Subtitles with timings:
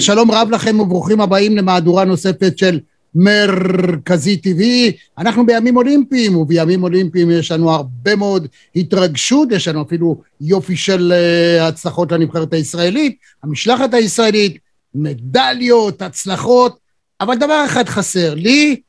[0.00, 2.80] אז שלום רב לכם וברוכים הבאים למהדורה נוספת של
[3.14, 4.92] מרכזי טבעי.
[5.18, 11.12] אנחנו בימים אולימפיים, ובימים אולימפיים יש לנו הרבה מאוד התרגשות, יש לנו אפילו יופי של
[11.12, 14.58] uh, הצלחות לנבחרת הישראלית, המשלחת הישראלית,
[14.94, 16.78] מדליות, הצלחות,
[17.20, 18.80] אבל דבר אחד חסר לי,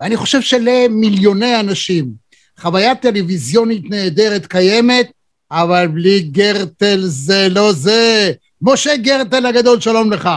[0.00, 2.10] ואני חושב שלמיליוני אנשים.
[2.60, 5.10] חוויה טלוויזיונית נהדרת קיימת,
[5.50, 8.32] אבל בלי גרטל זה לא זה.
[8.62, 10.28] משה גרטל הגדול, שלום לך.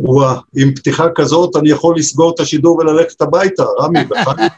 [0.00, 4.48] וואה, עם פתיחה כזאת אני יכול לסגור את השידור וללכת הביתה, רמי, בחיים.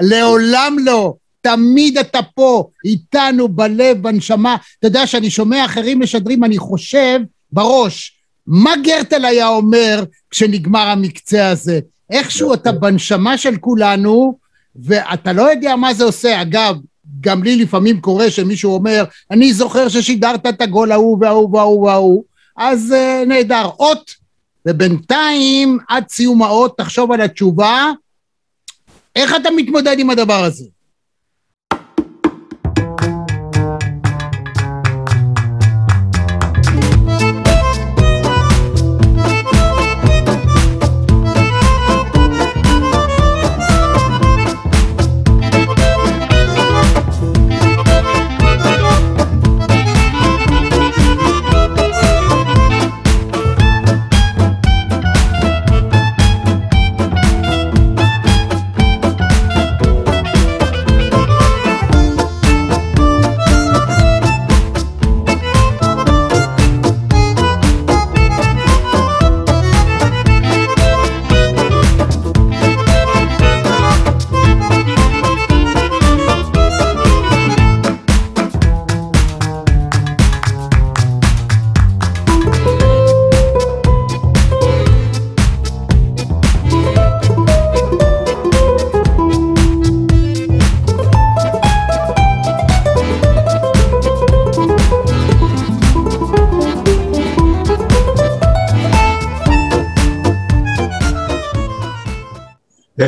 [0.00, 1.14] לעולם לא.
[1.40, 4.56] תמיד אתה פה, איתנו, בלב, בנשמה.
[4.78, 7.20] אתה יודע, שאני שומע אחרים משדרים, אני חושב
[7.52, 11.80] בראש, מה גרטל היה אומר כשנגמר המקצה הזה?
[12.10, 14.38] איכשהו אתה בנשמה של כולנו,
[14.76, 16.42] ואתה לא יודע מה זה עושה.
[16.42, 16.76] אגב,
[17.20, 22.24] גם לי לפעמים קורה שמישהו אומר, אני זוכר ששידרת את הגול ההוא וההוא וההוא וההוא,
[22.56, 23.64] אז uh, נהדר.
[23.78, 24.10] אות,
[24.68, 27.90] ובינתיים, עד סיום האות, תחשוב על התשובה,
[29.16, 30.64] איך אתה מתמודד עם הדבר הזה?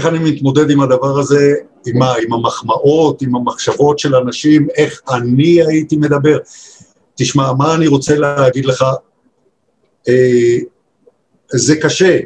[0.09, 1.55] אני מתמודד עם הדבר הזה,
[1.87, 6.39] עם, ה, עם המחמאות, עם המחשבות של אנשים, איך אני הייתי מדבר.
[7.15, 8.85] תשמע, מה אני רוצה להגיד לך?
[10.09, 10.59] אה,
[11.53, 12.19] זה קשה.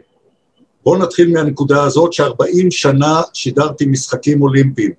[0.84, 4.92] בואו נתחיל מהנקודה הזאת ש-40 שנה שידרתי משחקים אולימפיים.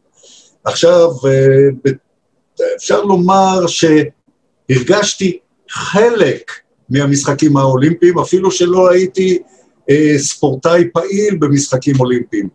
[0.64, 1.92] עכשיו, אה,
[2.76, 5.38] אפשר לומר שהרגשתי
[5.70, 6.52] חלק
[6.90, 9.40] מהמשחקים האולימפיים, אפילו שלא הייתי
[9.90, 12.50] אה, ספורטאי פעיל במשחקים אולימפיים.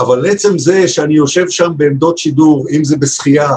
[0.00, 3.50] אבל עצם זה שאני יושב שם בעמדות שידור, אם זה בשחייה,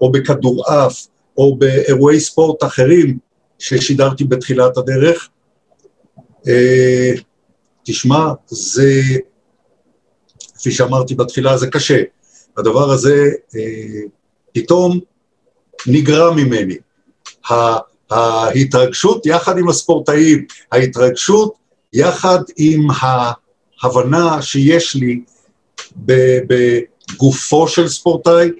[0.00, 1.06] או בכדורעף,
[1.36, 3.18] או באירועי ספורט אחרים
[3.58, 5.28] ששידרתי בתחילת הדרך,
[6.48, 7.12] אה,
[7.84, 9.02] תשמע, זה,
[10.58, 12.02] כפי שאמרתי בתחילה, זה קשה.
[12.56, 14.00] הדבר הזה אה,
[14.52, 15.00] פתאום
[15.86, 16.76] נגרע ממני.
[18.10, 21.54] ההתרגשות יחד עם הספורטאים, ההתרגשות
[21.92, 22.88] יחד עם
[23.82, 25.20] ההבנה שיש לי
[25.96, 28.50] בגופו של ספורטאי,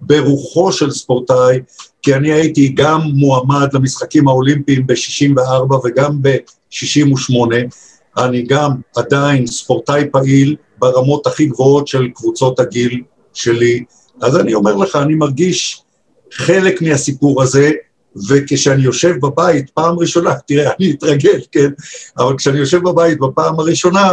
[0.00, 1.60] ברוחו של ספורטאי,
[2.02, 7.54] כי אני הייתי גם מועמד למשחקים האולימפיים ב-64 וגם ב-68,
[8.18, 13.02] אני גם עדיין ספורטאי פעיל ברמות הכי גבוהות של קבוצות הגיל
[13.34, 13.84] שלי,
[14.20, 15.82] אז אני אומר לך, אני מרגיש
[16.32, 17.70] חלק מהסיפור הזה,
[18.28, 21.68] וכשאני יושב בבית, פעם ראשונה, תראה, אני אתרגל, כן?
[22.18, 24.12] אבל כשאני יושב בבית בפעם הראשונה,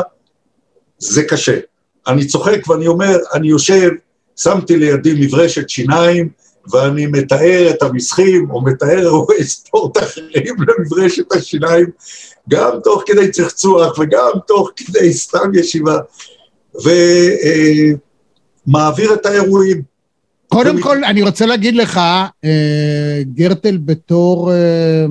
[0.97, 1.59] זה קשה.
[2.07, 3.89] אני צוחק ואני אומר, אני יושב,
[4.35, 6.29] שמתי לידי מברשת שיניים,
[6.71, 11.85] ואני מתאר את המסחים, או מתאר אירועי ספורט אחרים למברשת השיניים,
[12.49, 15.97] גם תוך כדי צחצוח וגם תוך כדי סתם ישיבה,
[18.67, 19.81] ומעביר אה, את האירועים.
[20.47, 21.97] קודם כל, אני רוצה להגיד לך,
[22.44, 25.05] אה, גרטל בתור אה,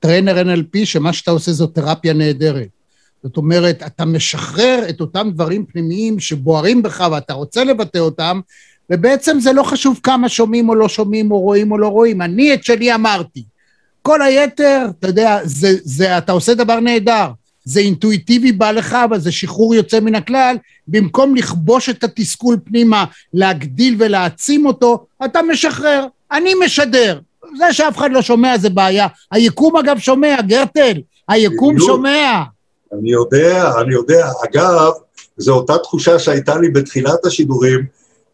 [0.00, 2.81] trainer NLP, שמה שאתה עושה זו תרפיה נהדרת.
[3.22, 8.40] זאת אומרת, אתה משחרר את אותם דברים פנימיים שבוערים בך ואתה רוצה לבטא אותם,
[8.90, 12.22] ובעצם זה לא חשוב כמה שומעים או לא שומעים או רואים או לא רואים.
[12.22, 13.44] אני את שלי אמרתי.
[14.02, 17.28] כל היתר, אתה יודע, זה, זה, אתה עושה דבר נהדר.
[17.64, 20.56] זה אינטואיטיבי בא לך, אבל זה שחרור יוצא מן הכלל.
[20.88, 23.04] במקום לכבוש את התסכול פנימה,
[23.34, 26.06] להגדיל ולהעצים אותו, אתה משחרר.
[26.32, 27.18] אני משדר.
[27.58, 29.06] זה שאף אחד לא שומע זה בעיה.
[29.30, 32.42] היקום אגב שומע, גרטל, היקום שומע.
[32.92, 34.28] אני יודע, אני יודע.
[34.44, 34.92] אגב,
[35.36, 37.86] זו אותה תחושה שהייתה לי בתחילת השידורים,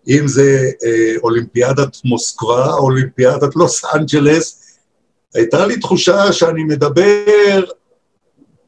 [0.09, 4.65] אם זה אה, אולימפיאדת מוסקבה, אולימפיאדת לוס אנג'לס,
[5.35, 7.65] הייתה לי תחושה שאני מדבר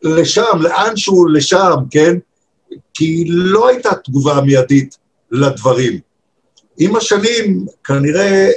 [0.02, 2.16] לשם, לאנשהו לשם, כן?
[2.94, 4.96] כי לא הייתה תגובה מיידית
[5.30, 5.98] לדברים.
[6.78, 8.50] עם השנים כנראה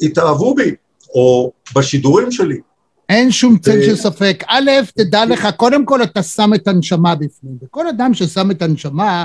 [0.00, 0.74] התאהבו בי,
[1.14, 2.60] או בשידורים שלי.
[3.08, 4.44] אין שום צל של ספק.
[4.46, 9.24] א', תדע לך, קודם כל אתה שם את הנשמה בפנים, וכל אדם ששם את הנשמה,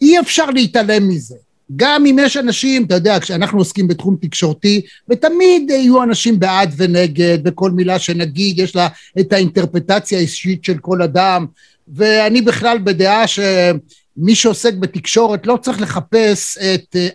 [0.00, 1.34] אי אפשר להתעלם מזה.
[1.76, 7.38] גם אם יש אנשים, אתה יודע, כשאנחנו עוסקים בתחום תקשורתי, ותמיד יהיו אנשים בעד ונגד,
[7.44, 8.88] וכל מילה שנגיד, יש לה
[9.20, 11.46] את האינטרפטציה האישית של כל אדם,
[11.88, 17.08] ואני בכלל בדעה שמי שעוסק בתקשורת לא צריך לחפש את אה,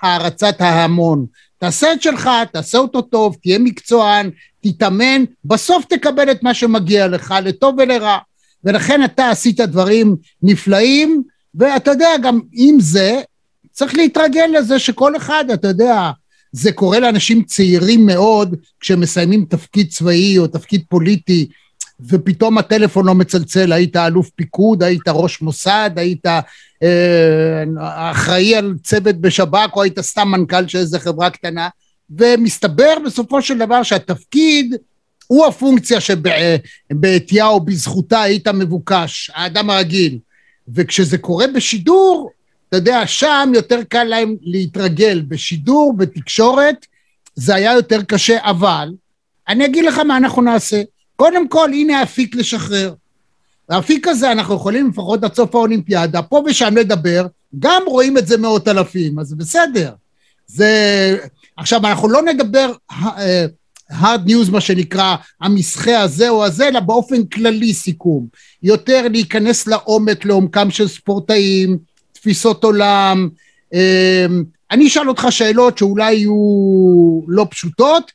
[0.00, 1.26] הערצת ההמון.
[1.64, 4.30] תעשה את שלך, תעשה אותו טוב, תהיה מקצוען,
[4.60, 8.18] תתאמן, בסוף תקבל את מה שמגיע לך, לטוב ולרע.
[8.64, 11.22] ולכן אתה עשית דברים נפלאים,
[11.54, 13.22] ואתה יודע, גם עם זה,
[13.72, 16.10] צריך להתרגל לזה שכל אחד, אתה יודע,
[16.52, 21.48] זה קורה לאנשים צעירים מאוד כשמסיימים תפקיד צבאי או תפקיד פוליטי,
[22.08, 26.26] ופתאום הטלפון לא מצלצל, היית אלוף פיקוד, היית ראש מוסד, היית
[26.82, 27.64] אה,
[28.10, 31.68] אחראי על צוות בשב"כ, או היית סתם מנכ"ל של איזה חברה קטנה,
[32.10, 34.74] ומסתבר בסופו של דבר שהתפקיד
[35.26, 40.18] הוא הפונקציה שבעטייה או בזכותה היית מבוקש, האדם הרגיל.
[40.68, 42.30] וכשזה קורה בשידור,
[42.68, 45.22] אתה יודע, שם יותר קל להם להתרגל.
[45.28, 46.86] בשידור, בתקשורת,
[47.34, 48.88] זה היה יותר קשה, אבל
[49.48, 50.82] אני אגיד לך מה אנחנו נעשה.
[51.16, 52.94] קודם כל, הנה האפיק לשחרר.
[53.68, 57.26] האפיק הזה, אנחנו יכולים לפחות עד סוף האולימפיאדה, פה ושם לדבר,
[57.58, 59.92] גם רואים את זה מאות אלפים, אז בסדר.
[60.46, 61.16] זה...
[61.56, 63.46] עכשיו, אנחנו לא נדבר אה,
[63.90, 68.26] hard news, מה שנקרא, המסחה הזה או הזה, אלא באופן כללי סיכום.
[68.62, 71.78] יותר להיכנס לעומק, לעומקם של ספורטאים,
[72.12, 73.28] תפיסות עולם.
[73.74, 74.26] אה,
[74.70, 78.12] אני אשאל אותך שאלות שאולי יהיו לא פשוטות,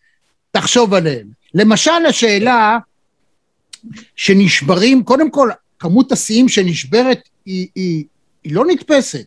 [0.51, 1.27] תחשוב עליהן.
[1.53, 2.77] למשל, השאלה
[4.15, 5.49] שנשברים, קודם כל,
[5.79, 8.05] כמות השיאים שנשברת היא, היא,
[8.43, 9.25] היא לא נתפסת.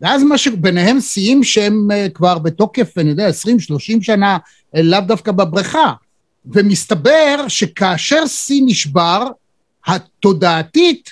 [0.00, 3.32] ואז מה שביניהם שיאים שהם uh, כבר בתוקף, אני יודע, 20-30
[4.00, 4.38] שנה,
[4.76, 5.92] אה, לאו דווקא בבריכה.
[6.46, 9.26] ומסתבר שכאשר שיא נשבר,
[9.86, 11.10] התודעתית,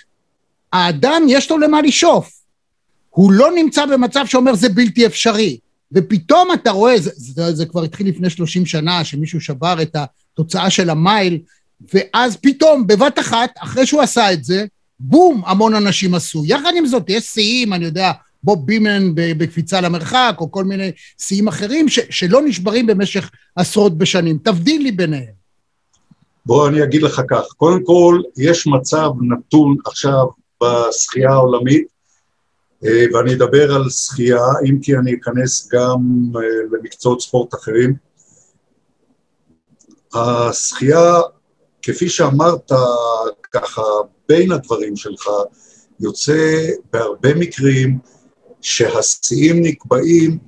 [0.72, 2.42] האדם יש לו למה לשאוף.
[3.10, 5.58] הוא לא נמצא במצב שאומר זה בלתי אפשרי.
[5.92, 10.70] ופתאום אתה רואה, זה, זה, זה כבר התחיל לפני 30 שנה, שמישהו שבר את התוצאה
[10.70, 11.38] של המייל,
[11.94, 14.64] ואז פתאום, בבת אחת, אחרי שהוא עשה את זה,
[15.00, 16.42] בום, המון אנשים עשו.
[16.46, 18.12] יחד עם זאת, יש שיאים, אני יודע,
[18.42, 24.38] בוב בימן בקפיצה למרחק, או כל מיני שיאים אחרים, ש, שלא נשברים במשך עשרות בשנים.
[24.38, 25.42] תבדיל לי ביניהם.
[26.46, 30.26] בוא אני אגיד לך כך, קודם כל, יש מצב נתון עכשיו
[30.62, 31.86] בשחייה העולמית,
[32.84, 35.98] אה, ואני אדבר על שחייה, אם כי אני אכנס גם
[36.36, 36.40] אה,
[36.72, 37.94] למקצועות ספורט אחרים.
[40.14, 41.20] השחייה
[41.82, 42.72] כפי שאמרת
[43.52, 43.82] ככה
[44.28, 45.28] בין הדברים שלך,
[46.00, 47.98] יוצא בהרבה מקרים
[48.60, 50.38] שהשיאים נקבעים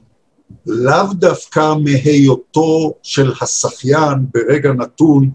[0.67, 5.31] לאו דווקא מהיותו של השחיין ברגע נתון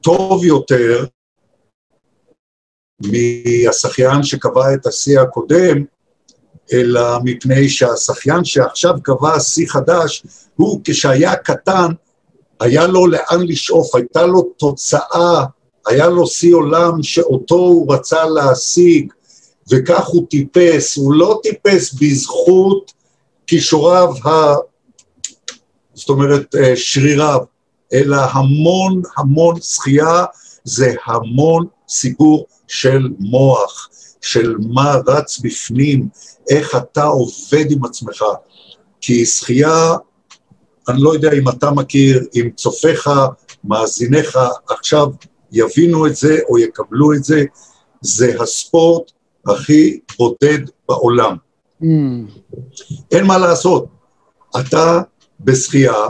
[0.00, 1.04] טוב יותר
[3.00, 5.84] מהשחיין שקבע את השיא הקודם,
[6.72, 10.26] אלא מפני שהשחיין שעכשיו קבע שיא חדש,
[10.56, 11.86] הוא כשהיה קטן
[12.60, 15.44] היה לו לאן לשאוף, הייתה לו תוצאה,
[15.86, 19.12] היה לו שיא עולם שאותו הוא רצה להשיג,
[19.70, 22.92] וכך הוא טיפס, הוא לא טיפס בזכות
[23.46, 24.54] כישוריו, ה...
[25.94, 27.40] זאת אומרת אה, שריריו,
[27.92, 30.24] אלא המון המון שחייה
[30.64, 33.88] זה המון סיפור של מוח,
[34.20, 36.08] של מה רץ בפנים,
[36.50, 38.24] איך אתה עובד עם עצמך.
[39.00, 39.94] כי שחייה
[40.88, 43.10] אני לא יודע אם אתה מכיר, אם צופיך,
[43.64, 45.06] מאזיניך עכשיו
[45.52, 47.44] יבינו את זה או יקבלו את זה,
[48.00, 49.12] זה הספורט
[49.46, 50.58] הכי בודד
[50.88, 51.36] בעולם.
[51.82, 51.86] Mm.
[53.12, 53.86] אין מה לעשות.
[54.60, 55.02] אתה
[55.40, 56.06] בשחייה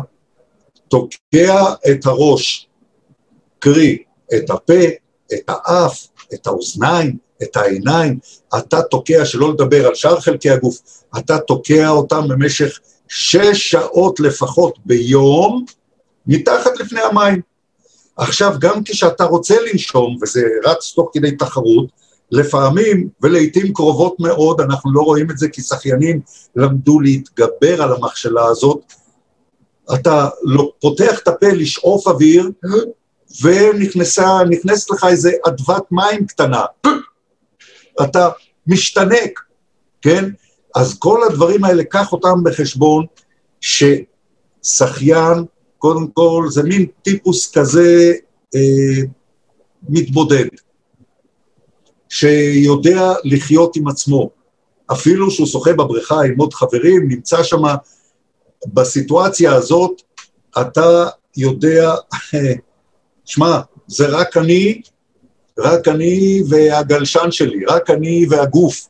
[0.89, 2.69] תוקע את הראש,
[3.59, 3.99] קרי,
[4.37, 4.83] את הפה,
[5.33, 8.19] את האף, את האוזניים, את העיניים,
[8.59, 10.79] אתה תוקע, שלא לדבר על שאר חלקי הגוף,
[11.19, 12.79] אתה תוקע אותם במשך
[13.11, 15.65] שש שעות לפחות ביום
[16.27, 17.41] מתחת לפני המים.
[18.17, 21.87] עכשיו, גם כשאתה רוצה לנשום, וזה רץ תוך כדי תחרות,
[22.31, 26.21] לפעמים ולעיתים קרובות מאוד, אנחנו לא רואים את זה כי שחיינים
[26.57, 28.93] למדו להתגבר על המכשלה הזאת,
[29.95, 32.51] אתה לא, פותח את הפה לשאוף אוויר,
[33.43, 36.65] ונכנסת לך איזה אדוות מים קטנה.
[38.03, 38.29] אתה
[38.67, 39.41] משתנק,
[40.03, 40.25] כן?
[40.75, 43.07] אז כל הדברים האלה, קח אותם בחשבון,
[43.61, 45.45] ששחיין,
[45.79, 48.13] קודם כל, זה מין טיפוס כזה
[48.55, 49.03] אה,
[49.89, 50.47] מתבודד.
[52.09, 54.31] שיודע לחיות עם עצמו.
[54.93, 57.63] אפילו שהוא שוחה בבריכה עם עוד חברים, נמצא שם,
[58.67, 60.03] בסיטואציה הזאת
[60.61, 61.95] אתה יודע,
[63.25, 64.83] שמע, זה רק אני,
[65.59, 68.90] רק אני והגלשן שלי, רק אני והגוף.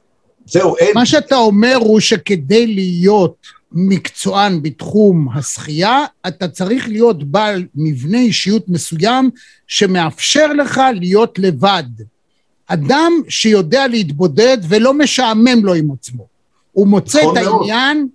[0.51, 0.91] זהו, אין.
[0.95, 3.37] מה שאתה אומר הוא שכדי להיות
[3.73, 9.31] מקצוען בתחום השחייה, אתה צריך להיות בעל מבנה אישיות מסוים
[9.67, 11.85] שמאפשר לך להיות לבד.
[12.67, 16.27] אדם שיודע להתבודד ולא משעמם לו עם עצמו.
[16.73, 18.09] הוא מוצא נכון את העניין...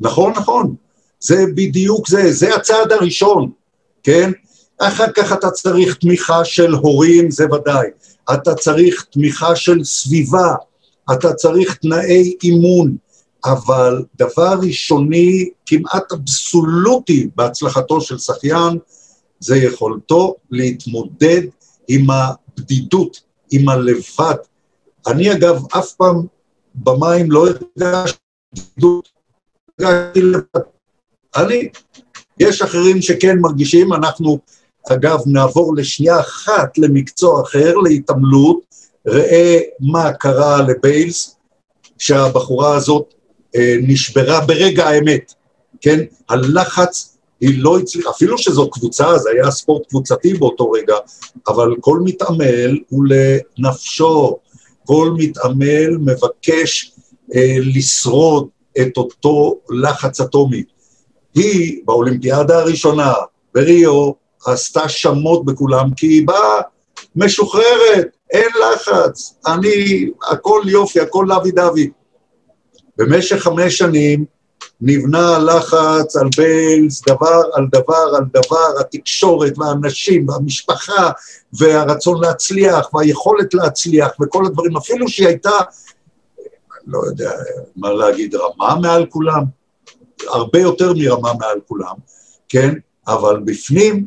[0.00, 0.74] נכון, נכון.
[1.20, 3.50] זה בדיוק זה, זה הצעד הראשון,
[4.02, 4.30] כן?
[4.78, 7.86] אחר כך אתה צריך תמיכה של הורים, זה ודאי.
[8.32, 10.54] אתה צריך תמיכה של סביבה,
[11.12, 12.96] אתה צריך תנאי אימון,
[13.44, 18.78] אבל דבר ראשוני, כמעט אבסולוטי בהצלחתו של שחיין,
[19.40, 21.42] זה יכולתו להתמודד
[21.88, 24.34] עם הבדידות, עם הלבד.
[25.06, 26.26] אני אגב אף פעם
[26.74, 28.18] במים לא הרגשתי
[28.54, 29.08] בדידות,
[29.80, 30.64] הרגשתי לבד.
[31.36, 31.68] אני,
[32.38, 34.38] יש אחרים שכן מרגישים, אנחנו
[34.90, 38.60] אגב נעבור לשנייה אחת למקצוע אחר, להתעמלות,
[39.06, 41.36] ראה מה קרה לביילס,
[41.98, 43.14] שהבחורה הזאת
[43.56, 45.32] אה, נשברה ברגע האמת,
[45.80, 46.00] כן?
[46.28, 50.94] הלחץ, היא לא הצליחה, אפילו שזו קבוצה, זה היה ספורט קבוצתי באותו רגע,
[51.48, 53.04] אבל כל מתעמל הוא
[53.58, 54.38] לנפשו,
[54.86, 56.92] כל מתעמל מבקש
[57.34, 58.48] אה, לשרוד
[58.80, 60.62] את אותו לחץ אטומי.
[61.34, 63.12] היא, באולימפיאדה הראשונה,
[63.54, 66.60] בריו, עשתה שמות בכולם, כי היא באה
[67.16, 71.90] משוחררת, אין לחץ, אני, הכל יופי, הכל לוי דווי.
[72.98, 74.24] במשך חמש שנים
[74.80, 81.10] נבנה לחץ על ביילס, דבר על דבר על דבר, התקשורת והאנשים והמשפחה
[81.52, 85.50] והרצון להצליח והיכולת להצליח וכל הדברים, אפילו שהיא הייתה,
[86.86, 87.30] לא יודע
[87.76, 89.42] מה להגיד, רמה מעל כולם,
[90.28, 91.94] הרבה יותר מרמה מעל כולם,
[92.48, 92.74] כן?
[93.08, 94.06] אבל בפנים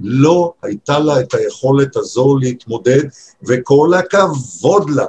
[0.00, 3.02] לא הייתה לה את היכולת הזו להתמודד,
[3.48, 5.04] וכל הכבוד לה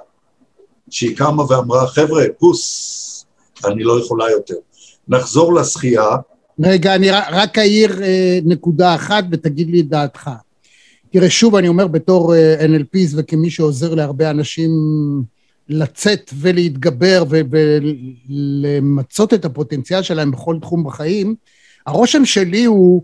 [0.89, 3.25] שהיא קמה ואמרה, חבר'ה, פוס,
[3.65, 4.55] אני לא יכולה יותר.
[5.07, 6.07] נחזור לשחייה.
[6.59, 10.29] רגע, אני רק אעיר אה, נקודה אחת ותגיד לי את דעתך.
[11.11, 14.71] תראה, שוב אני אומר בתור אה, NLPs וכמי שעוזר להרבה אנשים
[15.69, 17.23] לצאת ולהתגבר
[18.29, 21.35] ולמצות את הפוטנציאל שלהם בכל תחום בחיים,
[21.87, 23.01] הרושם שלי הוא,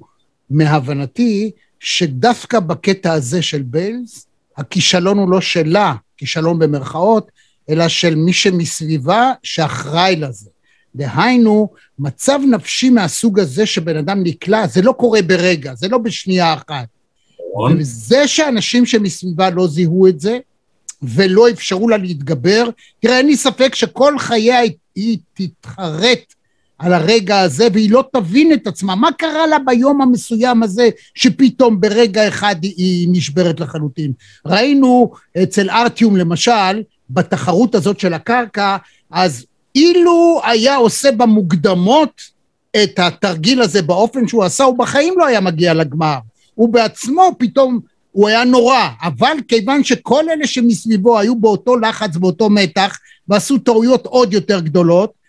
[0.50, 1.52] מהבנתי,
[1.84, 7.32] שדווקא בקטע הזה של ביילס, הכישלון הוא לא שלה, כישלון במרכאות,
[7.70, 10.50] אלא של מי שמסביבה שאחראי לזה.
[10.96, 16.54] דהיינו, מצב נפשי מהסוג הזה שבן אדם נקלע, זה לא קורה ברגע, זה לא בשנייה
[16.54, 16.88] אחת.
[17.52, 17.78] נכון.
[17.80, 20.40] וזה שאנשים שמסביבה לא זיהו את זה,
[21.02, 24.60] ולא אפשרו לה להתגבר, תראה, אין לי ספק שכל חייה
[24.96, 26.34] היא תתחרט
[26.80, 28.96] על הרגע הזה, והיא לא תבין את עצמה.
[28.96, 34.12] מה קרה לה ביום המסוים הזה, שפתאום ברגע אחד היא נשברת לחלוטין?
[34.46, 35.12] ראינו
[35.44, 38.78] אצל ארטיום למשל, בתחרות הזאת של הקרקע,
[39.12, 42.22] אז אילו היה עושה במוקדמות
[42.84, 46.18] את התרגיל הזה באופן שהוא עשה, הוא בחיים לא היה מגיע לגמר.
[46.56, 47.80] הוא בעצמו פתאום,
[48.12, 54.06] הוא היה נורא, אבל כיוון שכל אלה שמסביבו היו באותו לחץ, באותו מתח, ועשו טעויות
[54.06, 55.23] עוד יותר גדולות,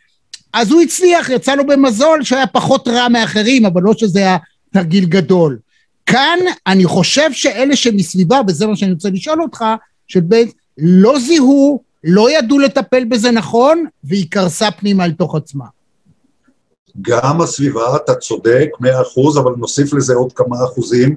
[0.55, 4.37] אז הוא הצליח, יצא לו במזול שהיה פחות רע מאחרים, אבל לא שזה היה
[4.73, 5.59] תרגיל גדול.
[6.07, 9.65] כאן אני חושב שאלה שמסביבה, וזה מה שאני רוצה לשאול אותך,
[10.09, 15.65] של בית, לא זיהו, לא ידעו לטפל בזה נכון, והיא קרסה פנימה אל תוך עצמה.
[17.01, 21.15] גם הסביבה, אתה צודק, מאה אחוז, אבל נוסיף לזה עוד כמה אחוזים,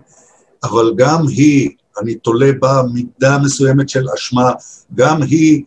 [0.64, 1.70] אבל גם היא,
[2.02, 4.52] אני תולה בה מידה מסוימת של אשמה,
[4.96, 5.64] גם היא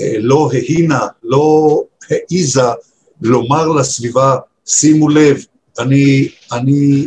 [0.00, 2.62] אה, לא הhiנה, לא העיזה
[3.22, 5.44] לומר לסביבה, שימו לב,
[5.78, 7.06] אני, אני,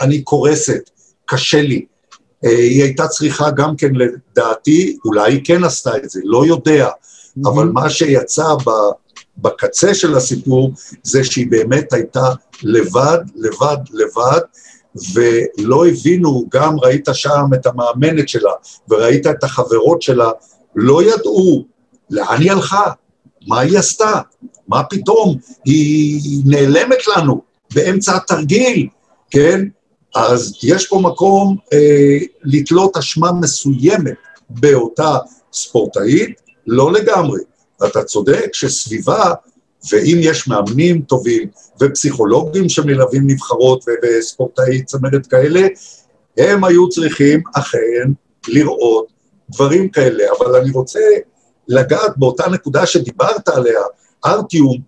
[0.00, 0.90] אני קורסת,
[1.24, 1.84] קשה לי.
[2.44, 6.88] אה, היא הייתה צריכה גם כן, לדעתי, אולי היא כן עשתה את זה, לא יודע,
[6.88, 7.48] mm-hmm.
[7.48, 8.44] אבל מה שיצא
[9.38, 14.40] בקצה של הסיפור זה שהיא באמת הייתה לבד, לבד, לבד,
[15.14, 18.52] ולא הבינו, גם ראית שם את המאמנת שלה,
[18.88, 20.30] וראית את החברות שלה,
[20.76, 21.64] לא ידעו
[22.10, 22.92] לאן היא הלכה,
[23.46, 24.20] מה היא עשתה?
[24.70, 25.36] מה פתאום?
[25.64, 27.40] היא נעלמת לנו
[27.74, 28.88] באמצע התרגיל,
[29.30, 29.60] כן?
[30.14, 34.14] אז יש פה מקום אה, לתלות אשמה מסוימת
[34.50, 35.16] באותה
[35.52, 37.40] ספורטאית, לא לגמרי.
[37.86, 39.32] אתה צודק שסביבה,
[39.92, 41.48] ואם יש מאמנים טובים
[41.80, 45.60] ופסיכולוגים שמלווים נבחרות וספורטאי צמדת כאלה,
[46.36, 48.12] הם היו צריכים אכן
[48.48, 49.06] לראות
[49.50, 51.00] דברים כאלה, אבל אני רוצה
[51.68, 53.80] לגעת באותה נקודה שדיברת עליה,
[54.26, 54.78] ארטיום,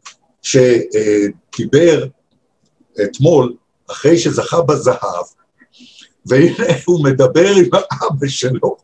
[0.42, 2.06] שדיבר
[3.04, 3.54] אתמול,
[3.90, 5.24] אחרי שזכה בזהב,
[6.26, 8.76] והנה הוא מדבר עם האבא שלו.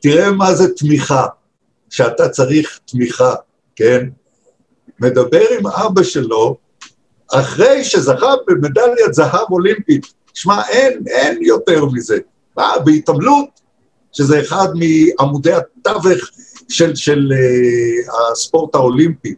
[0.00, 1.26] תראה מה זה תמיכה,
[1.90, 3.34] שאתה צריך תמיכה,
[3.76, 4.06] כן?
[5.00, 6.56] מדבר עם אבא שלו
[7.32, 10.06] אחרי שזכה במדליית זהב אולימפית.
[10.34, 12.18] שמע, אין, אין יותר מזה.
[12.56, 13.60] מה, בהתעמלות,
[14.12, 16.30] שזה אחד מעמודי התווך
[16.68, 19.34] של, של uh, הספורט האולימפי.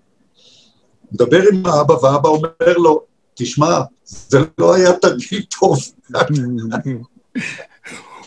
[1.12, 3.00] מדבר עם האבא, והאבא אומר לו,
[3.35, 5.78] תשמע, זה לא היה תרגיל טוב.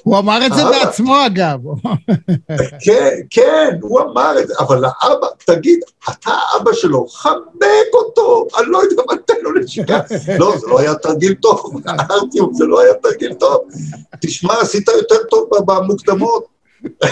[0.03, 1.59] הוא אמר את זה בעצמו, אגב.
[2.85, 5.79] כן, כן, הוא אמר את זה, אבל האבא, תגיד,
[6.09, 9.99] אתה אבא שלו, חבק אותו, אני לא יודע מה תן לו לשקר.
[10.39, 11.81] לא, זה לא היה תרגיל טוב,
[12.11, 13.61] ארטיום, זה לא היה תרגיל טוב.
[14.21, 16.45] תשמע, עשית יותר טוב במוקדמות.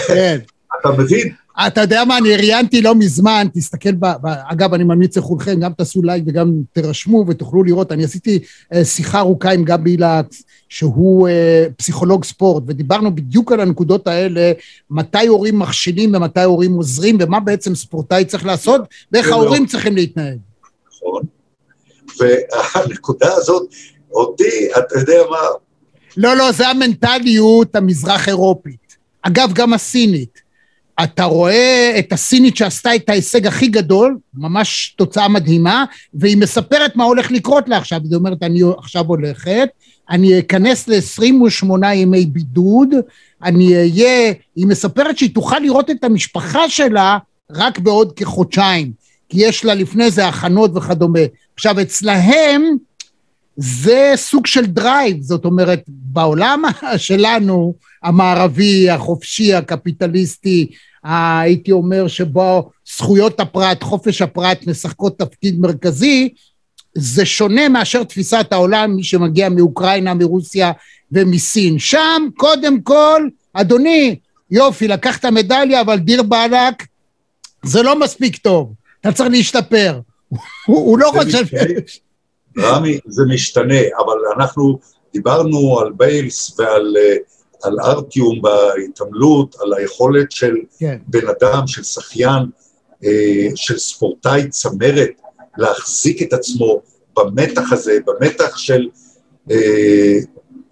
[0.06, 0.38] כן.
[0.80, 1.34] אתה מבין?
[1.66, 5.72] אתה יודע מה, אני ראיינתי לא מזמן, תסתכל, ב, ב, אגב, אני ממליץ לכולכם, גם
[5.72, 7.92] תעשו לייק וגם תירשמו ותוכלו לראות.
[7.92, 8.38] אני עשיתי
[8.74, 14.52] אה, שיחה ארוכה עם גבי לקס, שהוא אה, פסיכולוג ספורט, ודיברנו בדיוק על הנקודות האלה,
[14.90, 18.80] מתי הורים מכשילים ומתי הורים עוזרים, ומה בעצם ספורטאי צריך לעשות,
[19.12, 19.32] ואיך לא.
[19.32, 20.38] ההורים צריכים להתנהג.
[20.88, 21.22] נכון.
[22.18, 23.62] והנקודה הזאת,
[24.12, 25.38] אותי, אתה יודע מה...
[26.16, 28.96] לא, לא, זה המנטליות המזרח אירופית.
[29.22, 30.39] אגב, גם הסינית.
[31.04, 37.04] אתה רואה את הסינית שעשתה את ההישג הכי גדול, ממש תוצאה מדהימה, והיא מספרת מה
[37.04, 38.00] הולך לקרות לה עכשיו.
[38.04, 39.68] היא אומרת, אני עכשיו הולכת,
[40.10, 42.88] אני אכנס ל-28 ימי בידוד,
[43.42, 44.32] אני אהיה...
[44.56, 47.18] היא מספרת שהיא תוכל לראות את המשפחה שלה
[47.50, 48.92] רק בעוד כחודשיים,
[49.28, 51.20] כי יש לה לפני זה הכנות וכדומה.
[51.54, 52.76] עכשיו, אצלהם
[53.56, 56.62] זה סוג של drive, זאת אומרת, בעולם
[56.96, 60.70] שלנו, המערבי, החופשי, הקפיטליסטי,
[61.04, 66.28] הייתי אומר שבו זכויות הפרט, חופש הפרט משחקות תפקיד מרכזי,
[66.94, 70.72] זה שונה מאשר תפיסת העולם, מי שמגיע מאוקראינה, מרוסיה
[71.12, 71.78] ומסין.
[71.78, 74.16] שם, קודם כל, אדוני,
[74.50, 76.86] יופי, לקחת מדליה, אבל דיר באלק,
[77.64, 80.00] זה לא מספיק טוב, אתה צריך להשתפר.
[80.66, 81.44] הוא לא חושב...
[82.58, 84.78] רמי, זה משתנה, אבל אנחנו
[85.12, 86.96] דיברנו על ביילס ועל...
[86.96, 87.30] Uh,
[87.62, 90.98] על ארטיום בהתעמלות, על היכולת של כן.
[91.06, 92.42] בן אדם, של שחיין,
[93.04, 95.10] אה, של ספורטאי צמרת,
[95.58, 96.80] להחזיק את עצמו
[97.16, 98.88] במתח הזה, במתח של
[99.50, 100.18] אה,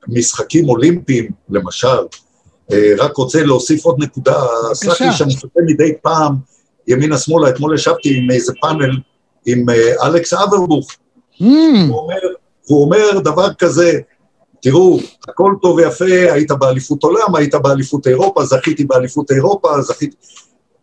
[0.09, 1.99] משחקים אולימפיים, למשל.
[2.73, 6.35] אה, רק רוצה להוסיף עוד נקודה, סלח לי שאני חושב מדי פעם,
[6.87, 8.91] ימינה-שמאלה, אתמול ישבתי עם איזה פאנל
[9.47, 9.67] עם
[10.03, 11.45] אלכס אברבוך, mm.
[11.89, 12.19] הוא, אומר,
[12.67, 14.01] הוא אומר דבר כזה,
[14.63, 20.17] תראו, הכל טוב ויפה, היית באליפות עולם, היית באליפות אירופה, זכיתי באליפות אירופה, זכיתי...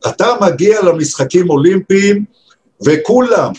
[0.08, 2.26] אתה מגיע למשחקים אולימפיים,
[2.86, 3.52] וכולם,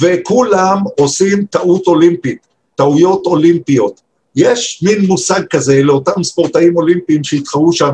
[0.00, 4.00] וכולם עושים טעות אולימפית, טעויות אולימפיות.
[4.36, 7.90] יש מין מושג כזה לאותם ספורטאים אולימפיים שהתחרו שם,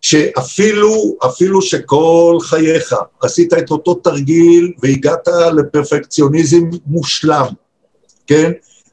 [0.00, 7.46] שאפילו, אפילו שכל חייך עשית את אותו תרגיל והגעת לפרפקציוניזם מושלם,
[8.26, 8.52] כן?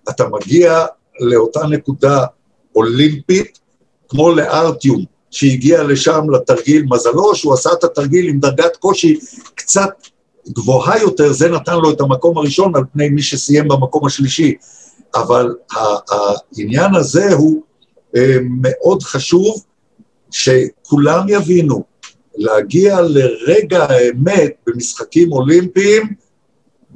[0.10, 0.86] אתה מגיע
[1.20, 2.26] לאותה נקודה
[2.76, 3.60] אולימפית,
[4.10, 9.20] כמו לארטיום, שהגיע לשם לתרגיל, מזלו שהוא עשה את התרגיל עם דרגת קושי
[9.56, 9.90] קצת
[10.50, 14.56] גבוהה יותר, זה נתן לו את המקום הראשון על פני מי שסיים במקום השלישי.
[15.16, 15.56] אבל
[16.12, 17.62] העניין הזה הוא
[18.16, 19.64] אה, מאוד חשוב
[20.32, 21.84] שכולם יבינו,
[22.36, 26.14] להגיע לרגע האמת במשחקים אולימפיים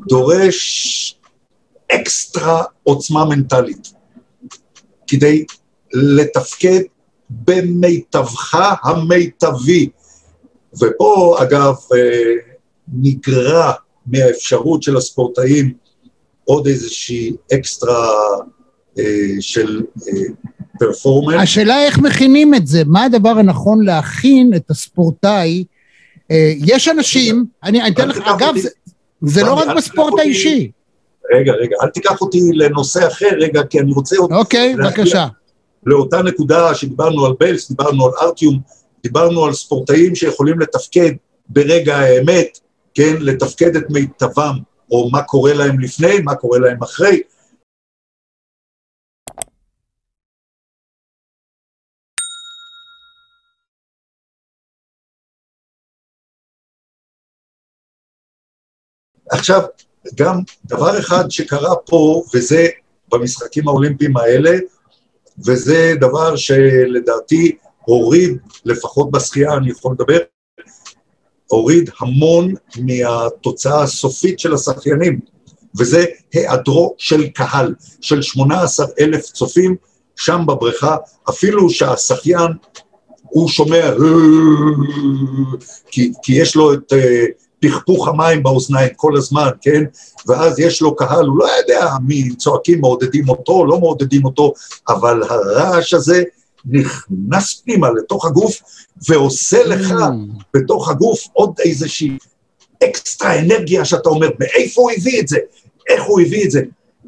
[0.07, 1.19] דורש
[1.91, 3.94] אקסטרה עוצמה מנטלית.
[5.07, 5.45] כדי
[5.93, 6.81] לתפקד
[7.29, 9.89] במיטבך המיטבי.
[10.81, 12.33] ופה, אגב, אה,
[12.93, 13.71] נגרע
[14.05, 15.73] מהאפשרות של הספורטאים
[16.43, 18.09] עוד איזושהי אקסטרה
[18.99, 19.03] אה,
[19.39, 19.83] של
[20.79, 21.37] פרפורמנס.
[21.37, 25.63] אה, השאלה איך מכינים את זה, מה הדבר הנכון להכין את הספורטאי?
[26.57, 28.53] יש אנשים, אני אתן לך, אגב,
[29.21, 30.71] זה לא רק בספורט האישי.
[31.33, 34.15] רגע, רגע, אל תיקח אותי לנושא אחר רגע, כי אני רוצה.
[34.17, 35.27] אוקיי, בבקשה.
[35.85, 38.59] לאותה נקודה שדיברנו על בלס, דיברנו על ארטיום,
[39.03, 41.11] דיברנו על ספורטאים שיכולים לתפקד
[41.49, 42.59] ברגע האמת,
[42.93, 44.55] כן, לתפקד את מיטבם,
[44.91, 47.21] או מה קורה להם לפני, מה קורה להם אחרי.
[59.31, 59.61] עכשיו,
[60.15, 62.67] גם דבר אחד שקרה פה, וזה
[63.11, 64.57] במשחקים האולימפיים האלה,
[65.45, 70.19] וזה דבר שלדעתי הוריד, לפחות בשחייה אני יכול לדבר,
[71.47, 75.19] הוריד המון מהתוצאה הסופית של השחיינים,
[75.79, 79.75] וזה היעדרו של קהל, של 18 אלף צופים
[80.15, 80.97] שם בבריכה,
[81.29, 82.51] אפילו שהשחיין,
[83.23, 83.91] הוא שומע,
[85.87, 87.25] כי, כי יש לו את אה,
[87.59, 89.83] פכפוך המים באוזניים כל הזמן, כן?
[90.27, 94.53] ואז יש לו קהל, הוא לא יודע מי צועקים, מעודדים אותו, לא מעודדים אותו,
[94.89, 96.23] אבל הרעש הזה
[96.65, 98.61] נכנס פנימה לתוך הגוף
[99.09, 100.43] ועושה לך mm.
[100.53, 102.17] בתוך הגוף עוד איזושהי
[102.83, 105.37] אקסטרה אנרגיה שאתה אומר, מאיפה הוא הביא את זה?
[105.89, 106.61] איך הוא הביא את זה?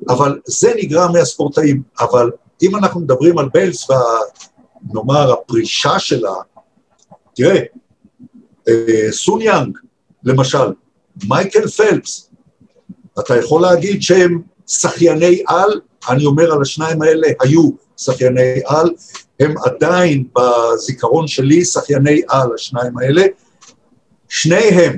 [0.10, 1.82] אבל זה נגרע מהספורטאים.
[2.00, 2.32] אבל
[2.62, 6.34] אם אנחנו מדברים על ביילס ונאמר הפרישה שלה,
[7.36, 7.62] תראה,
[8.68, 9.78] אה, סון יאנג,
[10.24, 10.68] למשל,
[11.28, 12.30] מייקל פלפס,
[13.20, 18.90] אתה יכול להגיד שהם שחייני על, אני אומר על השניים האלה, היו שחייני על,
[19.40, 23.24] הם עדיין בזיכרון שלי שחייני על, השניים האלה.
[24.30, 24.98] שניהם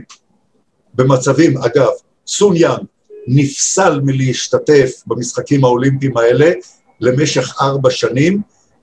[0.94, 1.90] במצבים, אגב,
[2.28, 2.86] סון יאנג
[3.28, 6.52] נפסל מלהשתתף במשחקים האולימפיים האלה
[7.00, 8.42] למשך ארבע שנים,